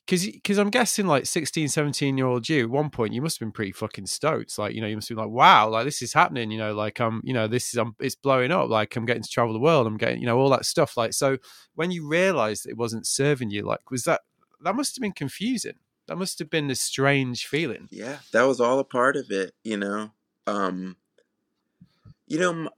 [0.07, 3.39] because because I'm guessing like 16, 17 year old you, at one point you must
[3.39, 4.57] have been pretty fucking stoked.
[4.57, 6.53] Like you know, you must be like, wow, like this is happening.
[6.53, 8.71] You know, like I'm, you know, this is I'm, it's blowing up.
[8.71, 9.87] Like I'm getting to travel the world.
[9.87, 10.97] I'm getting, you know, all that stuff.
[10.97, 11.39] Like so,
[11.75, 14.21] when you realised it wasn't serving you, like was that
[14.63, 15.75] that must have been confusing.
[16.07, 17.89] That must have been a strange feeling.
[17.91, 19.55] Yeah, that was all a part of it.
[19.65, 20.13] You know,
[20.47, 20.97] um,
[22.29, 22.71] you know,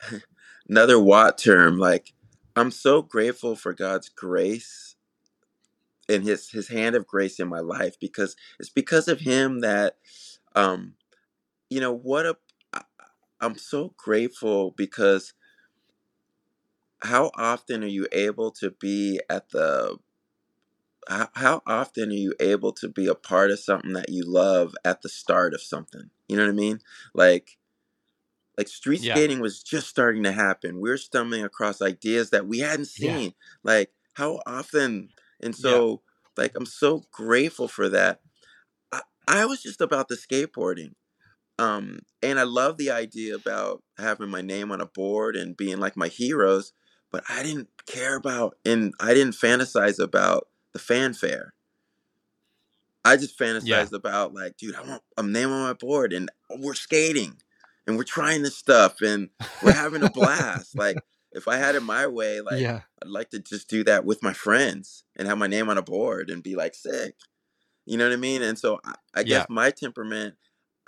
[0.68, 1.76] another Watt term.
[1.76, 2.12] Like
[2.54, 4.95] I'm so grateful for God's grace
[6.08, 9.96] and his his hand of grace in my life because it's because of him that
[10.54, 10.94] um
[11.70, 12.36] you know what a
[13.40, 15.34] I'm so grateful because
[17.02, 19.96] how often are you able to be at the
[21.08, 24.74] how, how often are you able to be a part of something that you love
[24.84, 26.80] at the start of something you know what i mean
[27.14, 27.58] like
[28.56, 29.14] like street Yeah.
[29.14, 33.12] skating was just starting to happen we are stumbling across ideas that we hadn't Yeah.
[33.16, 35.10] seen like how often
[35.40, 35.70] and Yeah.
[35.70, 36.02] so
[36.36, 38.20] like i'm so grateful for that
[38.92, 40.92] i, I was just about the skateboarding
[41.58, 45.78] um and i love the idea about having my name on a board and being
[45.78, 46.72] like my heroes
[47.10, 51.54] but i didn't care about and i didn't fantasize about the fanfare
[53.04, 53.86] i just Yeah.
[53.86, 57.36] fantasized about like dude i want a name on my board and we're skating
[57.86, 59.30] and we're trying this stuff and
[59.60, 61.00] we're having a blast like
[61.36, 62.80] if i had it my way like Yeah.
[63.02, 65.82] i'd like to just do that with my friends and have my name on a
[65.82, 67.14] board and be like sick
[67.86, 68.42] you know what I mean?
[68.42, 69.38] And so I, I Yeah.
[69.38, 70.34] guess my temperament,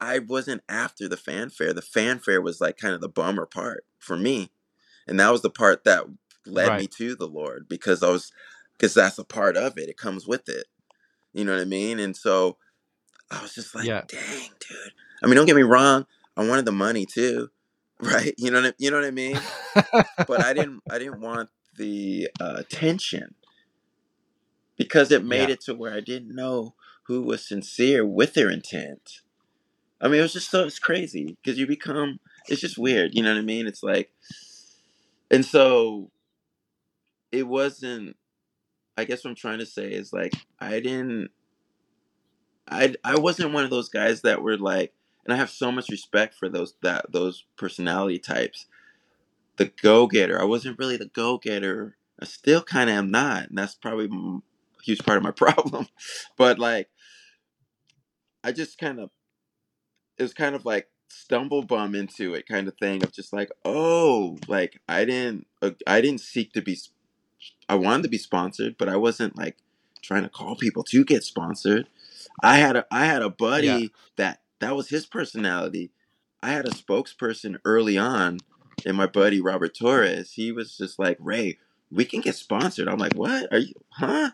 [0.00, 1.72] I wasn't after the fanfare.
[1.72, 4.50] The fanfare was like kind of the bummer part for me.
[5.06, 6.04] And that was the part that
[6.44, 8.32] led me to the Lord because I was,
[8.76, 9.88] because that's a part of it.
[9.88, 10.66] It comes with it.
[11.32, 12.00] You know what I mean?
[12.00, 12.56] And so
[13.30, 14.02] I was just like, Yeah.
[14.08, 14.92] dang, dude.
[15.22, 16.06] I mean, don't get me wrong.
[16.36, 17.50] I wanted the money too,
[18.00, 18.34] right?
[18.38, 19.48] You know what I, you know what I mean?
[20.26, 23.34] But I didn't, I didn't want the uh, attention
[24.76, 25.54] because it made Yeah.
[25.54, 26.74] it to where I didn't know
[27.04, 29.20] who was sincere with their intent.
[30.00, 33.22] I mean, it was just so it's crazy because you become it's just weird, you
[33.22, 33.66] know what I mean?
[33.66, 34.10] It's like,
[35.30, 36.10] and so
[37.32, 38.16] it wasn't.
[38.96, 41.30] I guess what I'm trying to say is like I didn't.
[42.68, 44.92] I I wasn't one of those guys that were like,
[45.28, 48.66] and I have so much respect for those that those personality types.
[49.58, 50.40] The go getter.
[50.40, 51.96] I wasn't really the go getter.
[52.20, 55.88] I still kind of am not, and that's probably a huge part of my problem.
[56.38, 56.90] But like,
[58.44, 59.10] I just kind of
[60.18, 63.50] it was kind of like stumble bum into it kind of thing of just like
[63.64, 66.78] oh like i didn't uh, i didn't seek to be
[67.68, 69.56] I wanted to be sponsored but i wasn't like
[70.02, 71.88] trying to call people to get sponsored
[72.42, 73.30] i had a i had a Yeah.
[73.38, 75.90] buddy that that was his personality
[76.42, 78.38] i had a spokesperson early on
[78.86, 81.58] and my buddy robert torres he was just like ray
[81.90, 84.30] we can get sponsored i'm like what are you huh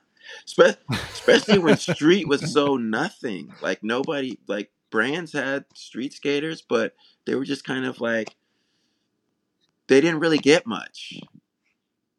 [0.47, 0.79] Spe-
[1.13, 6.95] especially when street was so nothing like nobody like brands had street skaters but
[7.27, 8.37] they were just kind of like
[9.89, 11.15] they didn't really get much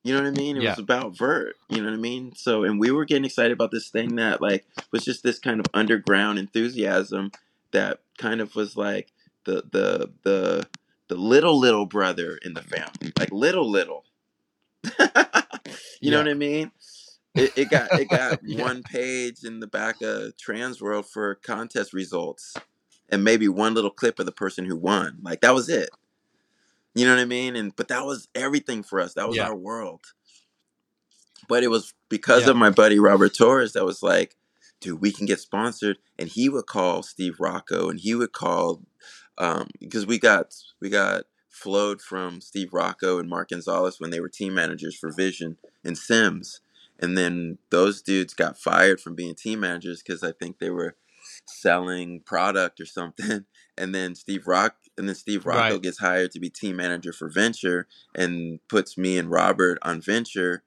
[0.03, 0.55] You know what I mean?
[0.57, 0.69] It Yeah.
[0.69, 1.55] was about Vert.
[1.67, 2.35] You know what I mean?
[2.35, 5.59] So, and we were getting excited about this thing that like was just this kind
[5.59, 7.31] of underground enthusiasm
[7.75, 9.11] that kind of was like
[9.43, 10.67] the the the
[11.07, 12.83] the little little brother in the mm-hmm.
[12.83, 14.05] family, like little little.
[16.01, 16.71] you know what I mean?
[17.35, 18.63] It, it got it got Yeah.
[18.63, 22.55] one page in the back of Trans World for contest results,
[23.09, 25.19] and maybe one little clip of the person who won.
[25.21, 25.89] Like that was it.
[26.93, 27.55] You know what I mean?
[27.57, 29.13] And but that was everything for us.
[29.15, 29.47] That was Yeah.
[29.47, 30.13] our world.
[31.49, 32.51] But it was because Yeah.
[32.51, 34.37] of my buddy Robert Torres that was like,
[34.85, 35.97] dude, we can get sponsored.
[36.17, 38.81] And he would call Steve Rocco and he would call
[39.37, 44.19] um because we got we got flowed from Steve Rocco and Mark Gonzalez when they
[44.19, 46.61] were team managers for Vision and Sims.
[46.99, 50.95] And then those dudes got fired from being team managers because I think they were
[51.45, 53.45] selling product or something.
[53.77, 55.81] And then Steve Rock and then Steve Rocco Right.
[55.81, 60.63] gets hired to be team manager for Venture and puts me and Robert on Venture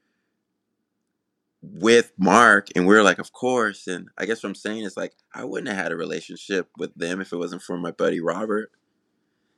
[1.62, 3.86] with Mark and we are like, of course.
[3.86, 6.94] And I guess what I'm saying is like I wouldn't have had a relationship with
[6.94, 8.70] them if it wasn't for my buddy Robert.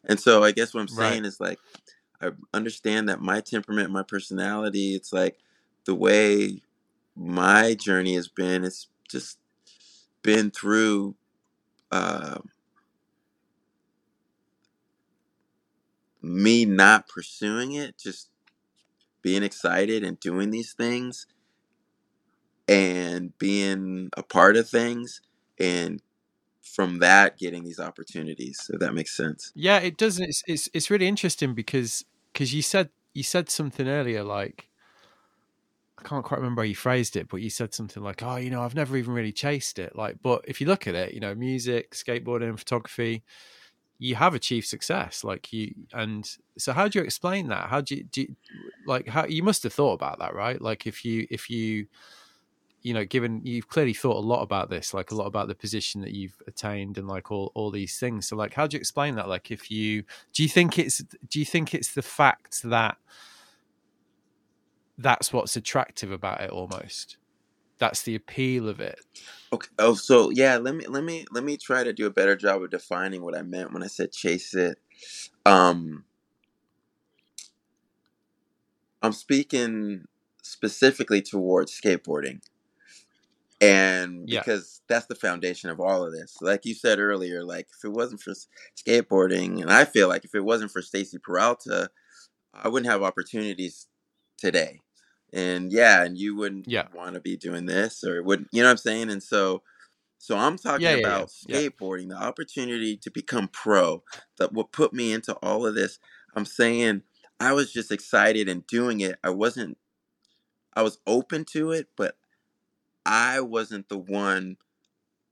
[0.05, 1.11] And so I guess what I'm Right.
[1.13, 1.59] saying is like
[2.23, 5.39] I understand that my temperament, my personality, it's like
[5.87, 6.63] the way
[7.17, 9.39] my journey has been, it's just
[10.23, 11.17] been through
[11.93, 12.39] uh,
[16.23, 18.31] me not pursuing it, just
[19.23, 21.27] being excited and doing these things
[22.71, 25.23] and being a part of things
[25.61, 26.03] and
[26.63, 30.21] from that getting these opportunities if that makes sense Yeah, it does.
[30.21, 34.69] It's it's it's really interesting because because you said you said something earlier like
[35.99, 38.49] I can't quite remember how you phrased it, but you said something like, "Oh, you
[38.51, 41.21] know, I've never even really chased it." Like, but if you look at it, you
[41.21, 43.23] know, music, skateboarding, photography,
[43.99, 45.25] you have achieved success.
[45.25, 47.69] Like you, and so how do you explain that?
[47.71, 48.37] How do you, do you,
[48.87, 50.61] like how you must have thought about that, right?
[50.63, 51.87] Like if you if you
[52.83, 55.55] you know given you've clearly thought a lot about this like a lot about the
[55.55, 58.29] position that you've attained and like all all these things.
[58.29, 59.29] So like how do you explain that?
[59.29, 62.97] Like if you do you think it's do you think it's the fact that
[64.97, 67.17] that's what's attractive about it almost?
[67.79, 69.01] That's the appeal of it?
[69.53, 72.37] Okay oh so yeah let me let me let me try to do a better
[72.37, 74.79] job of defining what i meant when i said chase it.
[75.45, 76.05] Um
[79.03, 80.07] i'm speaking
[80.43, 82.41] specifically towards skateboarding
[83.61, 84.41] and Yeah.
[84.41, 87.93] because that's the foundation of all of this like you said earlier like if it
[87.93, 88.35] wasn't for
[88.79, 91.91] skateboarding and i feel like if it wasn't for stacy peralta
[92.55, 93.89] i wouldn't have opportunities
[94.39, 94.81] today
[95.33, 96.89] and yeah and you wouldn't Yeah.
[96.95, 99.63] want to be doing this or wouldn't you know what i'm saying and so
[100.19, 101.61] so i'm talking Yeah, yeah, yeah, about yeah.
[101.61, 104.03] skateboarding the opportunity to become pro
[104.39, 105.99] that what put me into all of this
[106.37, 107.03] i'm saying
[107.41, 109.79] i was just excited and doing it i wasn't
[110.75, 112.17] i was open to it but
[113.07, 114.57] I wasn't the one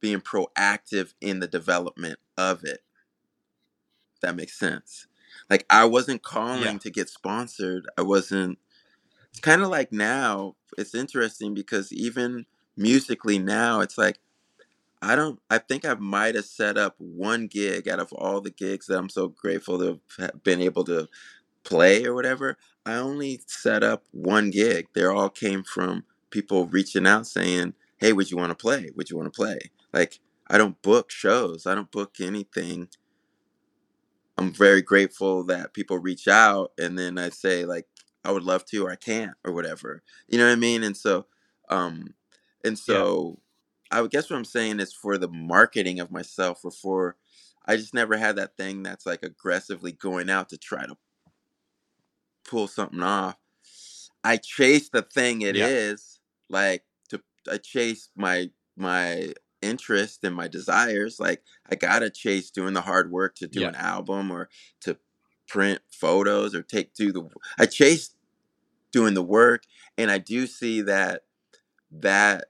[0.00, 2.80] being proactive in the development of it.
[4.22, 5.06] That makes sense.
[5.50, 6.78] Like I wasn't calling Yeah.
[6.80, 7.88] to get sponsored.
[7.98, 8.58] I wasn't
[9.30, 12.46] it's kind of like now, it's interesting because even
[12.76, 14.18] musically now it's like
[15.02, 18.50] I don't I think I might have set up one gig out of all the
[18.50, 21.08] gigs that I'm so grateful to have been able to
[21.64, 22.56] play or whatever.
[22.86, 24.88] I only set up one gig.
[24.94, 28.90] They all came from people reaching out saying, "Hey, would you want to play?
[28.96, 29.58] Would you want to play?"
[29.92, 31.66] Like I don't book shows.
[31.66, 32.88] I don't book anything.
[34.36, 37.86] I'm very grateful that people reach out and then I say like
[38.24, 40.02] I would love to or I can't or whatever.
[40.28, 40.84] You know what I mean?
[40.84, 41.26] And so
[41.68, 42.14] um
[42.64, 42.94] and Yeah.
[43.04, 43.40] so
[43.90, 47.16] I would guess what I'm saying is for the marketing of myself or for
[47.66, 50.96] I just never had that thing that's like aggressively going out to try to
[52.44, 53.36] pull something off.
[54.24, 56.17] I chase the thing it is, Yeah.
[56.50, 61.18] Like to I chase my my interest and my desires.
[61.20, 63.68] Like I gotta chase doing the hard work to do Yeah.
[63.68, 64.48] an album or
[64.82, 64.98] to
[65.48, 67.28] print photos or take do the
[67.58, 68.14] I chase
[68.92, 69.64] doing the work
[69.98, 71.24] and I do see that
[71.90, 72.46] that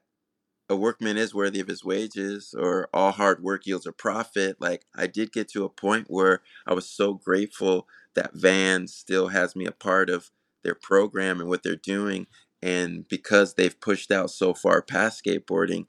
[0.68, 4.84] a workman is worthy of his wages or all hard work yields a profit like
[4.94, 9.54] i did get to a point where i was so grateful that Vans still has
[9.54, 10.30] me a part of
[10.64, 12.26] their program and what they're doing
[12.62, 15.86] and because they've pushed out so far past skateboarding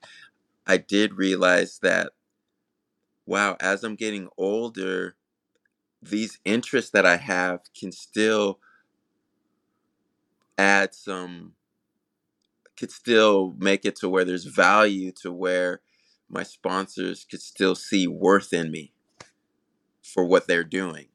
[0.66, 2.12] i did realize that
[3.26, 5.16] wow as i'm getting older
[6.02, 8.58] these interests that i have can still
[10.58, 11.54] add some
[12.80, 15.82] could still make it to where there's value to where
[16.30, 18.92] my sponsors could still see worth in me
[20.02, 21.09] for what they're doing.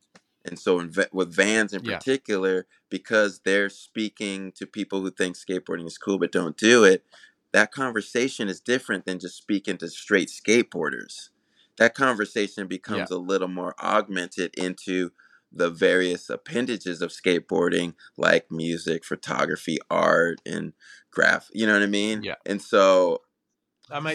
[0.46, 1.98] And so in, with Vans in Yeah.
[1.98, 7.06] particular, because they're speaking to people who think skateboarding is cool but don't do it,
[7.54, 11.30] that conversation is different than just speaking to straight skateboarders.
[11.78, 12.68] That conversation Yeah.
[12.70, 15.12] becomes a little more augmented into
[15.52, 20.74] the various appendages of skateboarding, like music, photography, art, and
[21.12, 21.50] graph.
[21.54, 22.24] You know what I mean?
[22.24, 22.36] Yeah.
[22.46, 23.22] And so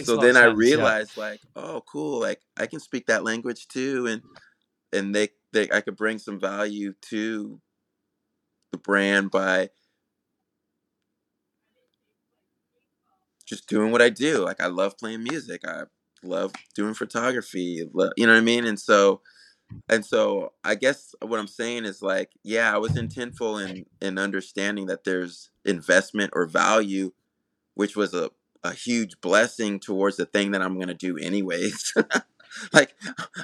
[0.05, 0.53] so then of I sense.
[0.57, 0.57] Yeah.
[0.57, 4.21] realized like, oh, cool, like I can speak that language too, and
[4.93, 7.59] and they, I could bring some value to
[8.71, 9.69] the brand by
[13.45, 14.43] just doing what I do.
[14.43, 15.61] Like I love playing music.
[15.67, 15.83] I
[16.23, 17.83] love doing photography.
[17.83, 18.65] You know what I mean?
[18.65, 19.21] And so
[19.89, 24.17] and so I guess what I'm saying is like, yeah, I was intentful in in
[24.17, 27.11] understanding that there's investment or value,
[27.75, 28.31] which was a
[28.63, 31.93] a huge blessing towards the thing that I'm gonna do anyways.
[32.73, 32.95] like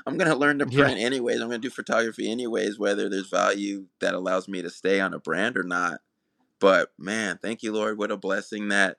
[0.06, 0.84] I'm gonna learn to Yeah.
[0.84, 1.42] print anyways.
[1.42, 5.20] I'm gonna do photography anyways, whether there's value that allows me to stay on a
[5.20, 6.02] brand or not.
[6.60, 7.98] But man, thank you, Lord.
[7.98, 8.98] What a blessing that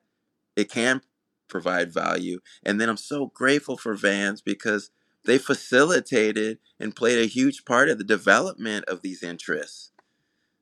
[0.56, 1.02] it can
[1.48, 2.40] provide value.
[2.64, 4.90] And then I'm so grateful for Vans because
[5.24, 9.92] they facilitated and played a huge part of the development of these interests.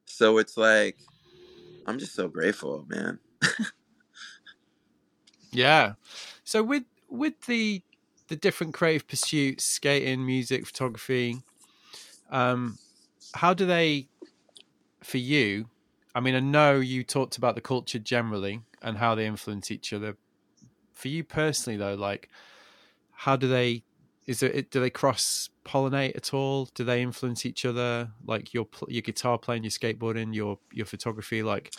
[0.07, 0.99] So it's like,
[1.86, 3.20] I'm just so grateful, man.
[5.53, 5.94] Yeah.
[6.44, 7.82] So with with the
[8.29, 11.43] the different creative pursuits, skating, music, photography,
[12.31, 12.79] um,
[13.35, 14.09] how do they
[15.03, 15.68] for you?
[16.14, 19.93] I mean, I know you talked about the culture generally and how they influence each
[19.93, 20.16] other.
[20.95, 22.31] For you personally, though, like,
[23.12, 23.85] how do they?
[24.27, 26.68] Is it do they cross pollinate at all?
[26.74, 28.11] Do they influence each other?
[28.24, 31.43] Like your your guitar playing, your skateboarding, your your photography.
[31.43, 31.74] Like,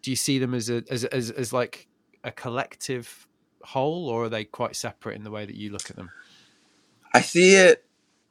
[0.00, 1.88] do you see them as a as as, as like
[2.24, 3.26] a collective
[3.64, 6.12] whole, or are they quite separate in the way that you look at them?
[7.14, 7.84] I see it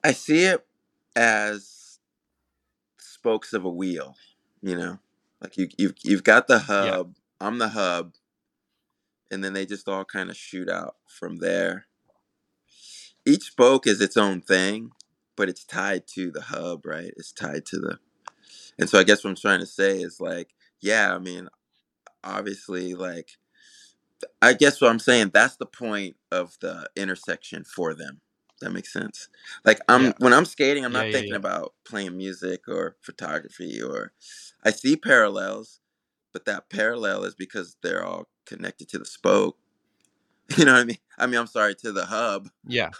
[0.03, 0.65] I see it
[1.15, 1.99] as
[2.99, 4.15] spokes of a wheel,
[4.61, 4.99] you know.
[5.41, 6.97] Like you you've you've got the Yeah.
[6.99, 8.13] hub, I'm the hub,
[9.32, 11.88] and then they just all kind of shoot out from there.
[13.25, 14.91] Each spoke is its own thing,
[15.38, 17.13] but it's tied to the hub, right?
[17.17, 17.97] It's tied to the
[18.79, 20.49] And so I guess what I'm trying to say is like,
[20.82, 21.49] yeah, I mean,
[22.23, 23.38] obviously like
[24.41, 28.22] I guess what I'm saying that's the point of the intersection for them.
[28.61, 29.30] That makes sense.
[29.65, 30.13] Like I'm Yeah.
[30.19, 31.38] when I'm skating, I'm Yeah, not yeah, thinking yeah.
[31.38, 34.13] about playing music or photography or
[34.63, 35.82] I see parallels,
[36.34, 39.57] but that parallel is because they're all connected to the spoke.
[40.57, 40.97] You know what I mean?
[41.19, 42.49] I mean, I'm sorry, to the hub.
[42.67, 42.91] Yeah.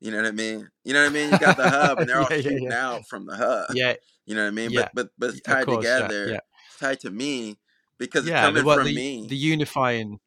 [0.00, 0.68] You know what I mean?
[0.84, 1.30] You know what I mean?
[1.30, 2.72] You got the hub and they're all yeah, yeah, shooting yeah.
[2.72, 3.66] out from the hub.
[3.68, 3.94] Yeah,
[4.26, 4.72] You know what I mean?
[4.72, 4.74] yeah.
[4.74, 6.24] But but but it's Of tied course, yeah, together.
[6.24, 6.40] yeah.
[6.68, 7.58] It's tied to me
[7.98, 9.28] because it's Yeah, the coming what from the me.
[9.28, 10.20] the unifying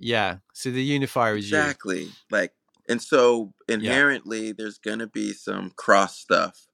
[0.00, 0.38] yeah.
[0.52, 1.56] So the unifier is you.
[1.58, 2.08] Exactly.
[2.30, 2.52] Like
[2.88, 3.76] and so Yeah.
[3.76, 6.66] inherently there's gonna be some cross stuff.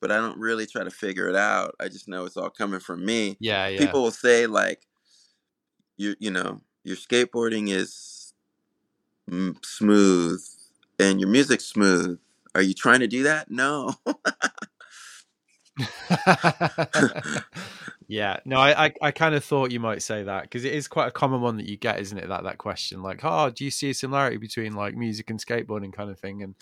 [0.00, 1.74] But I don't really try to figure it out.
[1.80, 3.36] I just know it's all coming from me.
[3.40, 3.78] Yeah, yeah.
[3.78, 4.86] People will say like
[5.96, 8.32] you you know, your skateboarding is
[9.30, 10.42] mm, smooth
[10.98, 12.18] and your music's smooth.
[12.54, 13.50] Are you trying to do that?
[13.50, 13.94] No.
[18.08, 18.38] yeah.
[18.44, 21.08] No, I I, I kind of thought you might say that because it is quite
[21.08, 22.28] a common one that you get, isn't it?
[22.28, 25.92] That that question, like, oh, do you see a similarity between like music and skateboarding,
[25.92, 26.42] kind of thing?
[26.42, 26.54] And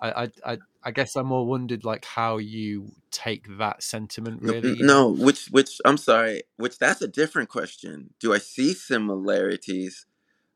[0.00, 4.52] I I I, I guess I more wondered like how you take that sentiment, No,
[4.52, 4.70] really.
[4.70, 4.86] n- You know?
[4.86, 8.10] no, which which I'm sorry, which that's a different question.
[8.20, 10.06] Do I see similarities?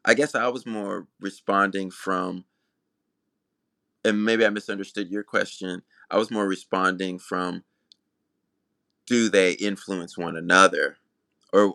[0.05, 2.45] I guess I was more responding from,
[4.05, 5.83] and maybe I misunderstood your question.
[6.11, 7.65] I was more responding from,
[9.11, 10.97] do they influence one another,
[11.53, 11.75] or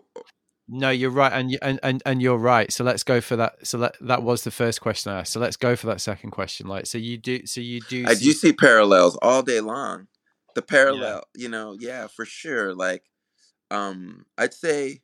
[0.68, 2.72] No, you're right, and and and and you're right.
[2.72, 3.64] So let's go for that.
[3.66, 5.32] So that that was the first question I asked.
[5.32, 6.66] So let's go for that second question.
[6.66, 10.08] Like, so you do, so you do I see do see parallels all day long.
[10.54, 10.66] The Yeah.
[10.68, 12.74] parallel, you know, yeah, for sure.
[12.74, 13.04] Like,
[13.70, 15.02] um, I'd say,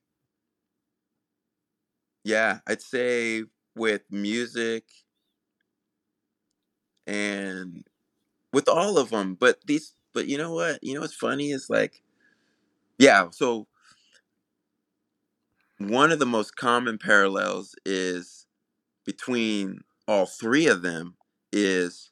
[2.24, 4.84] yeah, I'd say with music
[7.06, 7.84] and
[8.52, 10.80] with all of them, but these, but you know what?
[10.82, 12.02] You know what's funny is like,
[13.02, 13.28] yeah.
[13.32, 13.66] So
[15.78, 18.46] one of the most common parallels is
[19.04, 21.16] between all three of them
[21.52, 22.10] is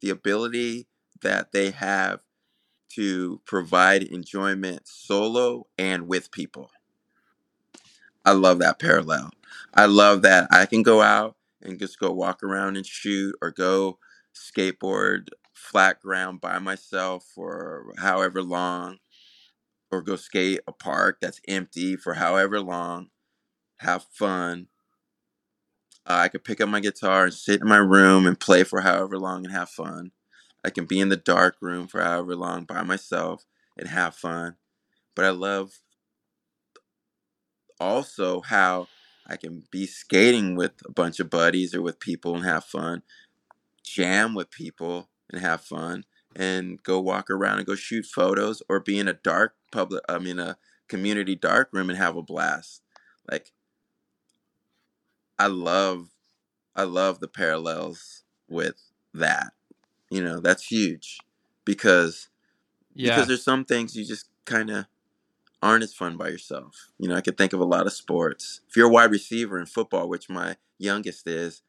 [0.00, 0.88] the ability
[1.22, 2.20] that they have
[2.90, 6.70] to provide enjoyment solo and with people.
[8.24, 9.30] I love that parallel.
[9.74, 13.50] I love that I can go out and just go walk around and shoot or
[13.50, 13.98] go
[14.34, 18.98] skateboard flat ground by myself for however long
[19.90, 23.08] or go skate a park that's empty for however long,
[23.78, 24.68] have fun.
[26.06, 28.80] Uh, I could pick up my guitar and sit in my room and play for
[28.80, 30.12] however long and have fun.
[30.64, 33.44] I can be in the dark room for however long by myself
[33.78, 34.56] and have fun.
[35.14, 35.72] But I love
[37.80, 38.88] also how
[39.26, 43.02] I can be skating with a bunch of buddies or with people and have fun,
[43.84, 46.04] jam with people and have fun,
[46.36, 50.18] and go walk around and go shoot photos or be in a dark public, I
[50.18, 50.56] mean, a
[50.88, 52.82] community dark room and have a blast.
[53.30, 53.52] Like,
[55.38, 56.08] I love,
[56.74, 58.76] I love the parallels with
[59.14, 59.52] that.
[60.10, 61.18] You know, that's huge
[61.64, 62.28] because
[63.10, 64.86] because there's some things you just kind of
[65.62, 66.88] aren't as fun by yourself.
[66.98, 68.60] You know, I could think of a lot of sports.
[68.68, 71.62] If you're a wide receiver in football, which my youngest is,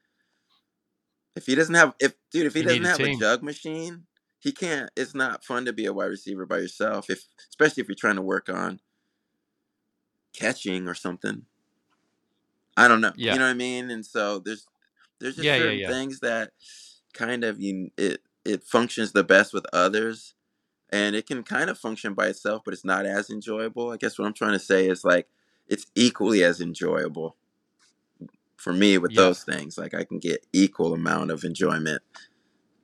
[1.35, 4.05] if he doesn't have if dude, if he You doesn't a have a jug machine,
[4.41, 7.87] he can't it's not fun to be a wide receiver by yourself if especially if
[7.87, 8.81] you're trying to work on
[10.33, 11.45] catching or something.
[12.77, 13.13] I don't know.
[13.15, 13.33] Yeah.
[13.33, 13.91] You know what I mean?
[13.91, 14.67] And so there's
[15.19, 15.87] there's just Yeah, certain yeah.
[15.89, 16.51] things that
[17.13, 20.33] kind of you it it functions the best with others
[20.91, 23.91] and it can kind of function by itself but it's not as enjoyable.
[23.91, 25.27] I guess what I'm trying to say is like
[25.67, 27.35] it's equally as enjoyable
[28.57, 29.77] for me with those things.
[29.77, 32.01] Like I can get equal amount of enjoyment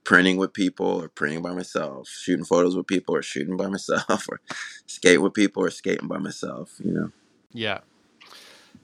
[0.08, 4.26] printing with people or printing by myself, shooting photos with people or shooting by myself
[4.30, 4.40] or
[4.86, 7.12] skate with people or skating by myself, you know.
[7.52, 7.80] Yeah.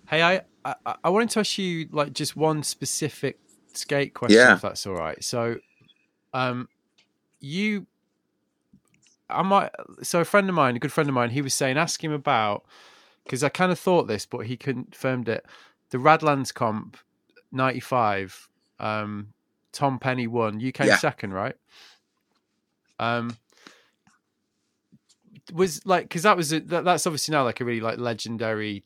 [0.09, 3.39] Hey, I, I I wanted to ask you like just one specific
[3.73, 4.55] skate question, Yeah.
[4.55, 5.23] if that's all right.
[5.23, 5.59] So,
[6.33, 6.67] um,
[7.39, 7.87] you,
[9.29, 9.71] I might.
[10.01, 12.11] So a friend of mine, a good friend of mine, he was saying, ask him
[12.11, 12.65] about
[13.23, 15.45] because I kind of thought this, but he confirmed it.
[15.91, 16.97] The Radlands comp,
[17.49, 18.49] ninety five.
[18.77, 19.29] Um,
[19.73, 20.59] Tom Penny won.
[20.59, 20.97] You came Yeah.
[20.97, 21.55] second, right?
[22.99, 23.35] Um,
[25.51, 28.83] was like because that was a, that, that's obviously now like a really like legendary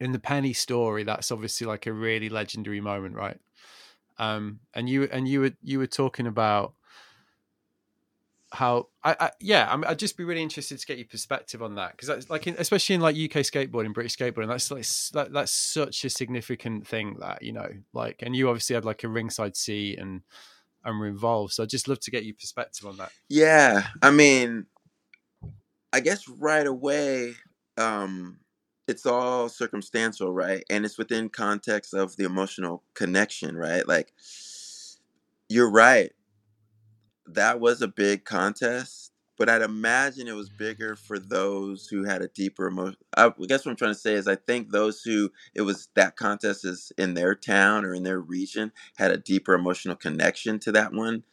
[0.00, 3.38] in the penny story that's obviously like a really legendary moment right
[4.18, 6.72] um and you and you were you were talking about
[8.54, 11.74] how I, I yeah I I'd just be really interested to get your perspective on
[11.74, 15.32] that because that's like in, especially in like UK skateboarding British skateboarding that's like that,
[15.32, 19.08] that's such a significant thing that you know like and you obviously had like a
[19.08, 20.22] ringside seat and
[20.84, 24.10] and were involved so I'd just love to get your perspective on that Yeah, I
[24.10, 24.66] mean,
[25.94, 27.34] I guess right away,
[27.76, 28.38] um,
[28.88, 30.64] it's all circumstantial, right?
[30.68, 33.86] And it's within context of the emotional connection, right?
[33.86, 34.12] Like,
[35.48, 36.12] you're right.
[37.26, 42.22] That was a big contest, but I'd imagine it was bigger for those who had
[42.22, 42.98] a deeper emotion.
[43.16, 46.16] I guess what I'm trying to say is, I think those who it was that
[46.16, 50.72] contest is in their town or in their region had a deeper emotional connection to
[50.72, 51.24] that one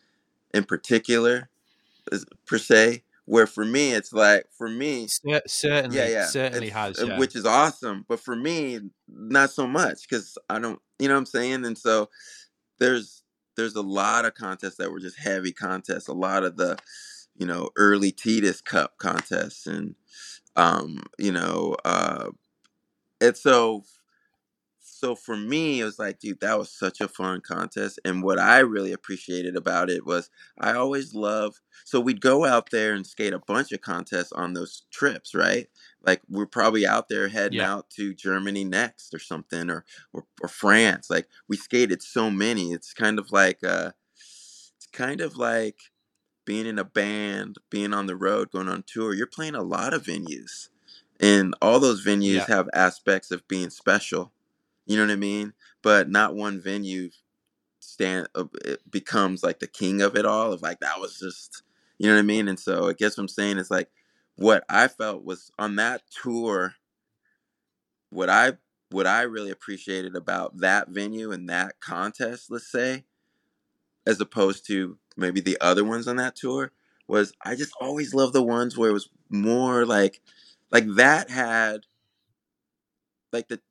[0.54, 1.50] in particular,
[2.46, 3.04] per se.
[3.26, 7.18] Where for me, it's like for me, Cer- certainly yeah, yeah, certainly has uh, yeah
[7.18, 8.04] which is awesome.
[8.10, 11.66] But for me, not so much because I don't, you know what I'm saying.
[11.66, 12.10] And so
[12.80, 13.21] there's
[13.62, 16.08] there's a lot of contests that were just heavy contests.
[16.08, 16.78] A lot of the,
[17.38, 19.96] you know, early Titus Cup contests, and
[20.56, 22.30] um, you know, uh,
[23.22, 23.84] and so
[24.80, 28.00] so for me, it was like, dude, that was such a fun contest.
[28.06, 31.60] And what I really appreciated about it was I always love.
[31.86, 35.68] So we'd go out there and skate a bunch of contests on those trips, right?
[36.06, 40.26] Like we're probably out there heading yeah out to Germany next or something, or or,
[40.42, 41.10] or France.
[41.10, 42.72] Like we skated so many.
[42.72, 45.78] It's kind of like uh, it's kind of like
[46.46, 49.14] being in a band, being on the road, going on tour.
[49.14, 50.70] You're playing a lot of venues,
[51.20, 54.32] and all those venues yeah have aspects of being special.
[54.86, 55.54] You know what I mean?
[55.84, 57.12] But not one venue
[57.80, 60.54] stand uh, it becomes like the king of it all.
[60.54, 61.64] Of like that was just,
[61.98, 62.48] you know what I mean?
[62.48, 63.90] And so I guess what I'm saying is like
[64.36, 66.76] what I felt was on that tour.
[68.10, 68.54] What I
[68.90, 73.06] what I really appreciated about that venue and that contest, let's say,
[74.06, 76.72] as opposed to maybe the other ones on that tour,
[77.08, 80.22] was I just always loved the ones where it was more like
[80.72, 81.82] like that had
[83.32, 83.62] like the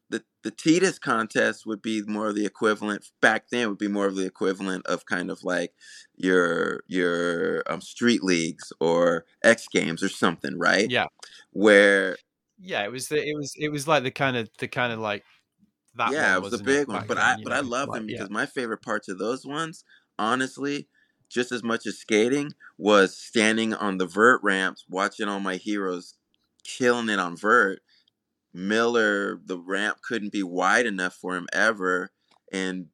[0.42, 4.16] the Titus contest would be more of the equivalent back then would be more of
[4.16, 5.74] the equivalent of kind of like
[6.16, 10.90] your your um, street leagues or X Games or something, right?
[10.90, 11.06] yeah
[11.52, 12.16] Where
[12.58, 14.98] yeah it was the it was it was like the kind of the kind of
[14.98, 15.24] like
[15.96, 17.90] that yeah, one it was it big one, back but then I but I love
[17.90, 19.84] like them yeah because my favorite parts of those ones,
[20.18, 20.88] honestly,
[21.28, 26.14] just as much as skating, was standing on the vert ramps, watching all my heroes
[26.64, 27.82] killing it on vert.
[28.52, 32.10] Miller, the ramp couldn't be wide enough for him ever,
[32.52, 32.86] and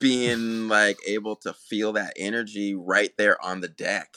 [0.00, 4.16] being like able to feel that energy right there on the deck.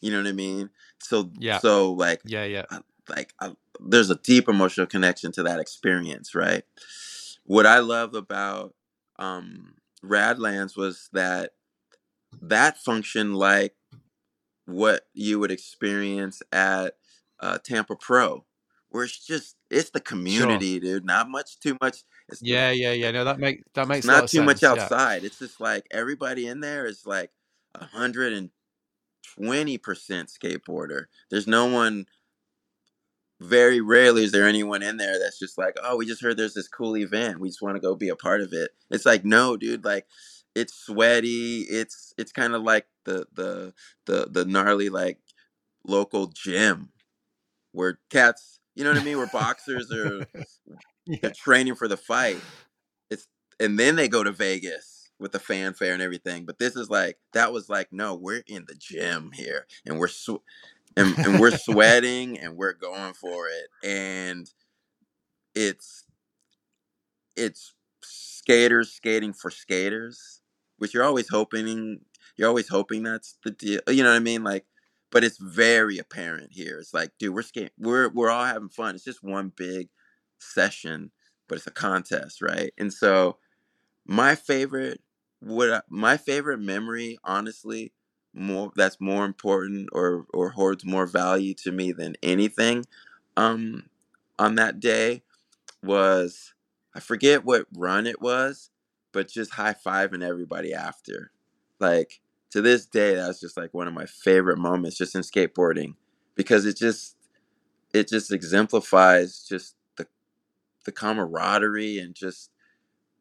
[0.00, 0.70] You know what I mean?
[0.98, 5.42] So yeah so like yeah yeah I- like I, there's a deep emotional connection to
[5.42, 6.62] that experience, right?
[7.44, 8.74] What I love about
[9.18, 9.74] um,
[10.04, 11.54] Radlands was that
[12.40, 13.74] that functioned like
[14.66, 16.94] what you would experience at
[17.40, 18.44] uh, Tampa Pro,
[18.90, 20.04] where it's just it's the Sure.
[20.04, 21.04] community, dude.
[21.04, 21.98] Not much, too much.
[22.28, 23.10] It's Yeah, yeah, yeah.
[23.10, 24.76] No, that makes that makes a lot not too much sense.
[24.76, 24.82] Yeah.
[24.84, 25.24] outside.
[25.24, 27.30] It's just like everybody in there is like
[27.74, 28.50] a hundred and
[29.36, 31.04] twenty percent skateboarder.
[31.30, 32.06] There's no one.
[33.42, 36.52] Very rarely is there anyone in there that's just like, oh, we just heard there's
[36.52, 37.40] this cool event.
[37.40, 38.72] We just want to go be a part of it.
[38.90, 39.82] It's like, no, dude.
[39.82, 40.06] Like,
[40.54, 41.60] it's sweaty.
[41.62, 43.72] It's it's kind of like the the
[44.04, 45.20] the the gnarly like
[45.86, 46.90] local gym
[47.72, 50.26] where cats, you know what I mean, where boxers are
[51.06, 51.30] Yeah.
[51.30, 52.42] training for the fight.
[53.10, 53.26] It's
[53.58, 56.44] and then they go to Vegas with the fanfare and everything.
[56.46, 60.08] But this is like that was like no, we're in the gym here and we're
[60.08, 60.42] sw-
[60.96, 64.50] and, and we're sweating and we're going for it and
[65.54, 66.04] it's
[67.36, 70.40] it's skaters skating for skaters,
[70.78, 72.00] which you're always hoping
[72.36, 73.80] you're always hoping that's the deal.
[73.88, 74.42] You know what I mean?
[74.44, 74.64] Like,
[75.10, 76.78] but it's very apparent here.
[76.78, 78.94] It's like, dude, we're skating, we're we're all having fun.
[78.94, 79.88] It's just one big
[80.38, 81.10] session,
[81.48, 82.72] but it's a contest, right?
[82.78, 83.38] And so,
[84.06, 85.00] my favorite,
[85.40, 87.92] what I, my favorite memory, honestly,
[88.34, 92.84] more that's more important or or holds more value to me than anything,
[93.36, 93.84] um,
[94.38, 95.22] on that day
[95.82, 96.54] was
[96.94, 98.70] I forget what run it was,
[99.12, 101.30] but just high fiving everybody after.
[101.78, 102.20] Like
[102.50, 105.94] to this day, that's just like one of my favorite moments just in skateboarding
[106.36, 107.16] because it just
[107.94, 110.06] it just exemplifies just the
[110.84, 112.50] the camaraderie and just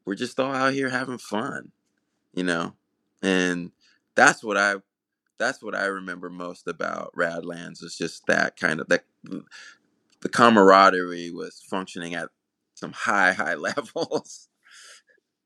[0.06, 1.72] we're just all out here having fun,
[2.34, 2.76] you know?
[3.24, 3.72] And
[4.16, 4.76] that's what I
[5.40, 9.04] that's what I remember most about Radlands is just that kind of that
[10.22, 12.30] the camaraderie was functioning at
[12.76, 14.50] some high high levels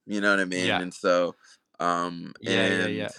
[0.05, 0.81] you know what i mean Yeah.
[0.81, 1.35] and so
[1.79, 3.09] um Yeah, yeah, yeah.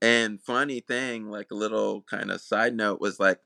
[0.00, 3.40] And funny thing like a little kind of side note was like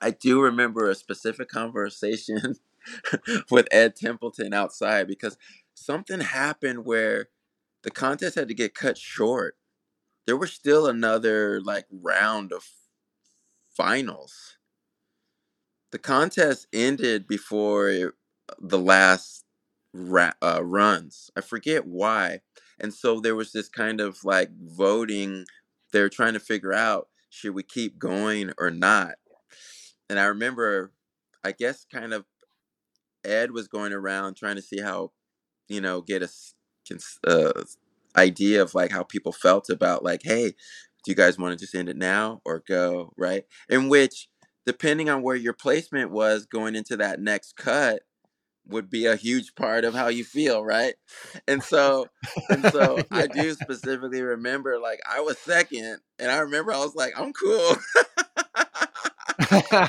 [0.00, 2.56] i do remember a specific conversation
[3.50, 5.36] with ed templeton outside because
[5.74, 7.28] something happened where
[7.82, 9.56] the contest had to get cut short
[10.26, 12.64] there was still another like round of
[13.76, 14.56] finals
[15.90, 18.12] the contest ended before
[18.58, 19.44] the last
[19.92, 21.30] ra- uh, runs.
[21.36, 22.40] I forget why.
[22.80, 25.44] And so there was this kind of like voting.
[25.92, 29.14] They were trying to figure out should we keep going or not.
[30.08, 30.92] And I remember,
[31.42, 32.24] I guess, kind of
[33.24, 35.12] Ed was going around trying to see how,
[35.68, 36.28] you know, get a
[37.26, 37.64] uh,
[38.16, 41.74] idea of like how people felt about like, hey, do you guys want to just
[41.74, 43.44] end it now or go right?
[43.68, 44.28] In which,
[44.66, 48.02] depending on where your placement was going into that next cut,
[48.66, 50.94] would be a huge part of how you feel, right?
[51.48, 52.08] And so,
[52.48, 56.94] and so, I do specifically remember like I was second, and I remember I was
[56.94, 57.76] like, I'm cool.
[59.50, 59.88] I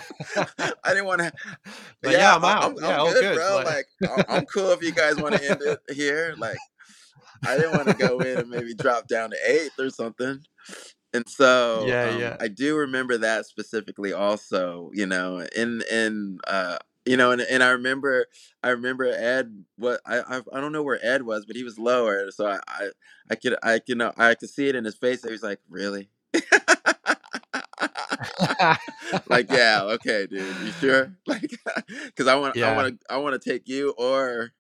[0.90, 1.32] didn't want to.
[2.04, 2.64] Yeah, yeah, I'm out.
[2.64, 3.36] I'm, Yeah, I'm good, good.
[3.36, 3.56] bro.
[3.64, 6.36] Like- Like, I'm cool if you guys want to end it here.
[6.38, 6.58] Like,
[7.46, 10.42] I didn't want to go in and maybe drop down to eighth or something.
[11.14, 12.38] And so, Yeah, um, yeah.
[12.40, 14.14] I do remember that specifically.
[14.14, 18.28] Also, you know, in in uh, you know, and, and I remember,
[18.64, 19.66] I remember Ed.
[19.78, 22.32] What I, I I don't know where Ed was, but he was lower.
[22.32, 22.90] So I I,
[23.30, 25.24] I could I can I could see it in his face.
[25.24, 26.10] He was like, really.
[29.30, 31.52] like yeah okay dude you sure like
[32.06, 34.52] because i want i want to i want to take you or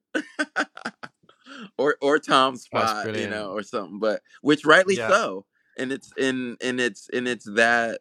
[1.77, 5.09] or or tom's oh, spot you know or something but which rightly Yeah.
[5.09, 5.45] so
[5.77, 7.99] and it's in and it's and it's that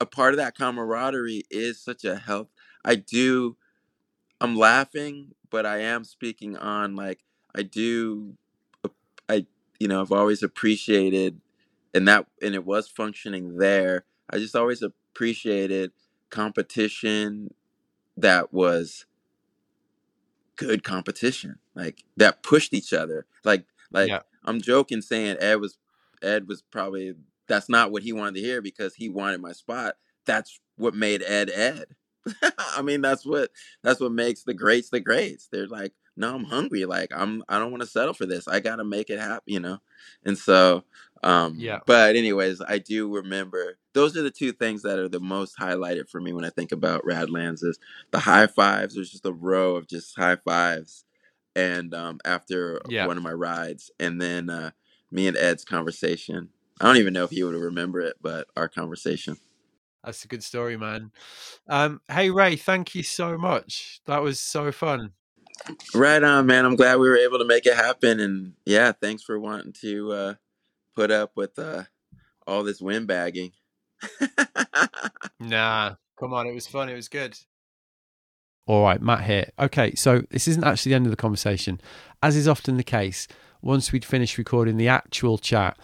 [0.00, 2.50] a part of that camaraderie is such a help
[2.84, 3.56] i do
[4.40, 7.20] i'm laughing but i am speaking on like
[7.54, 8.34] i do
[9.28, 9.46] i
[9.78, 11.40] you know i've always appreciated
[11.94, 15.92] and that and it was functioning there i just always appreciated
[16.30, 17.52] competition
[18.16, 19.06] that was
[20.56, 24.20] good competition like that pushed each other like like Yeah.
[24.44, 25.78] i'm joking saying ed was
[26.22, 27.14] ed was probably
[27.48, 29.96] that's not what he wanted to hear because he wanted my spot
[30.26, 31.86] that's what made ed ed
[32.76, 33.50] i mean that's what
[33.82, 35.48] that's what makes the greats the greats.
[35.50, 36.84] They're like no i'm hungry.
[36.86, 38.48] Like i'm i don't want to settle for this.
[38.48, 39.78] I gotta make it happen you know?
[40.24, 40.84] And so
[41.22, 41.80] um Yeah.
[41.86, 46.08] but anyways i do remember those are the two things that are the most highlighted
[46.10, 47.78] for me when i think about radlands is
[48.12, 48.94] the high fives.
[48.94, 51.04] There's just a row of just high fives
[51.56, 53.06] and um after Yeah.
[53.06, 54.70] one of my rides and then uh
[55.10, 56.50] me and ed's conversation.
[56.80, 59.36] I don't even know if he would remember it but our conversation
[60.04, 61.12] That's a good story, man.
[61.68, 64.00] Um, hey Ray, thank you so much.
[64.06, 65.12] That was so fun.
[65.94, 66.64] Right on, man.
[66.64, 68.20] I'm glad we were able to make it happen.
[68.20, 70.34] And yeah, thanks for wanting to uh,
[70.94, 71.84] put up with uh,
[72.46, 73.52] all this windbagging.
[75.40, 76.88] nah, come on, it was fun.
[76.88, 77.38] It was good.
[78.66, 79.50] All right, Matt here.
[79.58, 81.80] Okay, so this isn't actually the end of the conversation.
[82.22, 83.28] As is often the case,
[83.62, 85.78] once we'd finished recording the actual chat,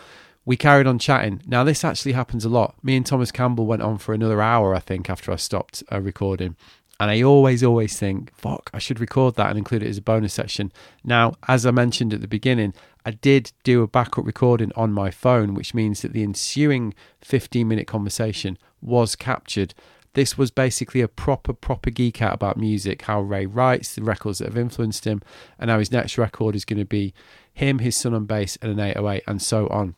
[0.45, 1.43] we carried on chatting.
[1.47, 2.75] Now, this actually happens a lot.
[2.83, 6.01] Me and Thomas Campbell went on for another hour, I think, after I stopped uh,
[6.01, 6.57] recording.
[6.99, 10.03] And I always, always think, fuck, I should record that and include it as a
[10.03, 10.71] bonus section.
[11.03, 12.75] Now, as I mentioned at the beginning,
[13.07, 17.67] I did do a backup recording on my phone, which means that the ensuing 15
[17.67, 19.73] minute conversation was captured.
[20.13, 24.39] This was basically a proper, proper geek out about music, how Ray writes, the records
[24.39, 25.23] that have influenced him,
[25.59, 27.15] and how his next record is going to be
[27.55, 29.95] him, his son on bass, and an 808, and so on.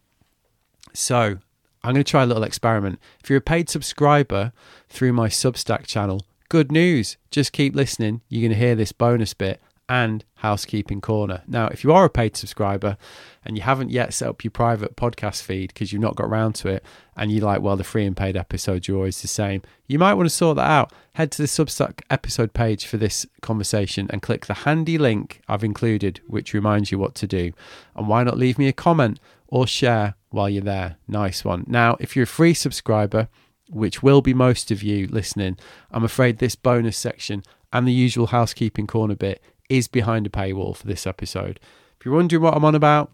[0.93, 1.39] So,
[1.85, 3.01] I'm going to try a little experiment.
[3.23, 4.53] If you're a paid subscriber
[4.89, 7.17] through my Substack channel, good news.
[7.31, 8.21] Just keep listening.
[8.29, 11.43] You're going to hear this bonus bit and housekeeping corner.
[11.47, 12.97] Now, if you are a paid subscriber
[13.45, 16.55] and you haven't yet set up your private podcast feed because you've not got around
[16.57, 16.85] to it
[17.17, 20.15] and you like, well, the free and paid episodes are always the same, you might
[20.15, 20.93] want to sort that out.
[21.15, 25.65] Head to the Substack episode page for this conversation and click the handy link I've
[25.65, 27.53] included, which reminds you what to do.
[27.95, 29.21] And why not leave me a comment
[29.53, 30.97] or share while you're there?
[31.07, 31.65] Nice one.
[31.67, 33.29] Now, if you're a free subscriber,
[33.69, 35.59] which will be most of you listening,
[35.91, 40.75] I'm afraid this bonus section and the usual housekeeping corner bit is behind a paywall
[40.75, 41.61] for this episode.
[42.01, 43.13] If you're wondering what I'm on about,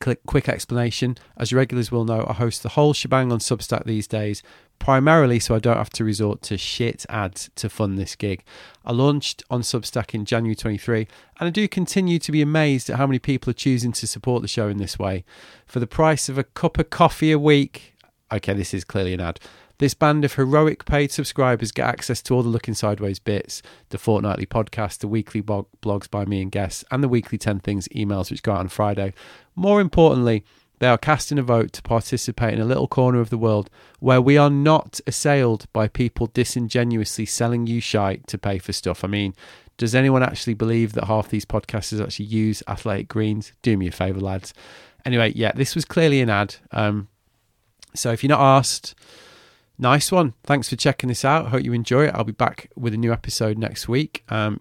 [0.00, 1.18] click quick explanation.
[1.36, 4.42] As regulars will know, I host the whole shebang on Substack these days,
[4.78, 8.44] primarily so I don't have to resort to shit ads to fund this gig.
[8.84, 11.08] I launched on Substack in January 23,
[11.40, 14.42] and I do continue to be amazed at how many people are choosing to support
[14.42, 15.24] the show in this way.
[15.66, 17.94] For the price of a cup of coffee a week,
[18.32, 19.40] okay, this is clearly an ad.
[19.78, 23.98] This band of heroic paid subscribers get access to all the Looking Sideways bits, the
[23.98, 27.88] fortnightly podcast, the weekly blog- blogs by me and guests, and the weekly 10 Things
[27.88, 29.14] emails which go out on Friday.
[29.56, 30.44] More importantly,
[30.84, 33.70] they are casting a vote to participate in a little corner of the world
[34.00, 39.02] where we are not assailed by people disingenuously selling you shite to pay for stuff.
[39.02, 39.34] I mean,
[39.78, 43.54] does anyone actually believe that half these podcasters actually use athletic greens?
[43.62, 44.52] Do me a favour, lads.
[45.06, 46.56] Anyway, yeah, this was clearly an ad.
[46.70, 47.08] Um,
[47.94, 48.94] so if you're not asked,
[49.76, 50.34] Nice one.
[50.44, 51.48] Thanks for checking this out.
[51.48, 52.14] Hope you enjoy it.
[52.14, 54.22] I'll be back with a new episode next week.
[54.28, 54.60] Um,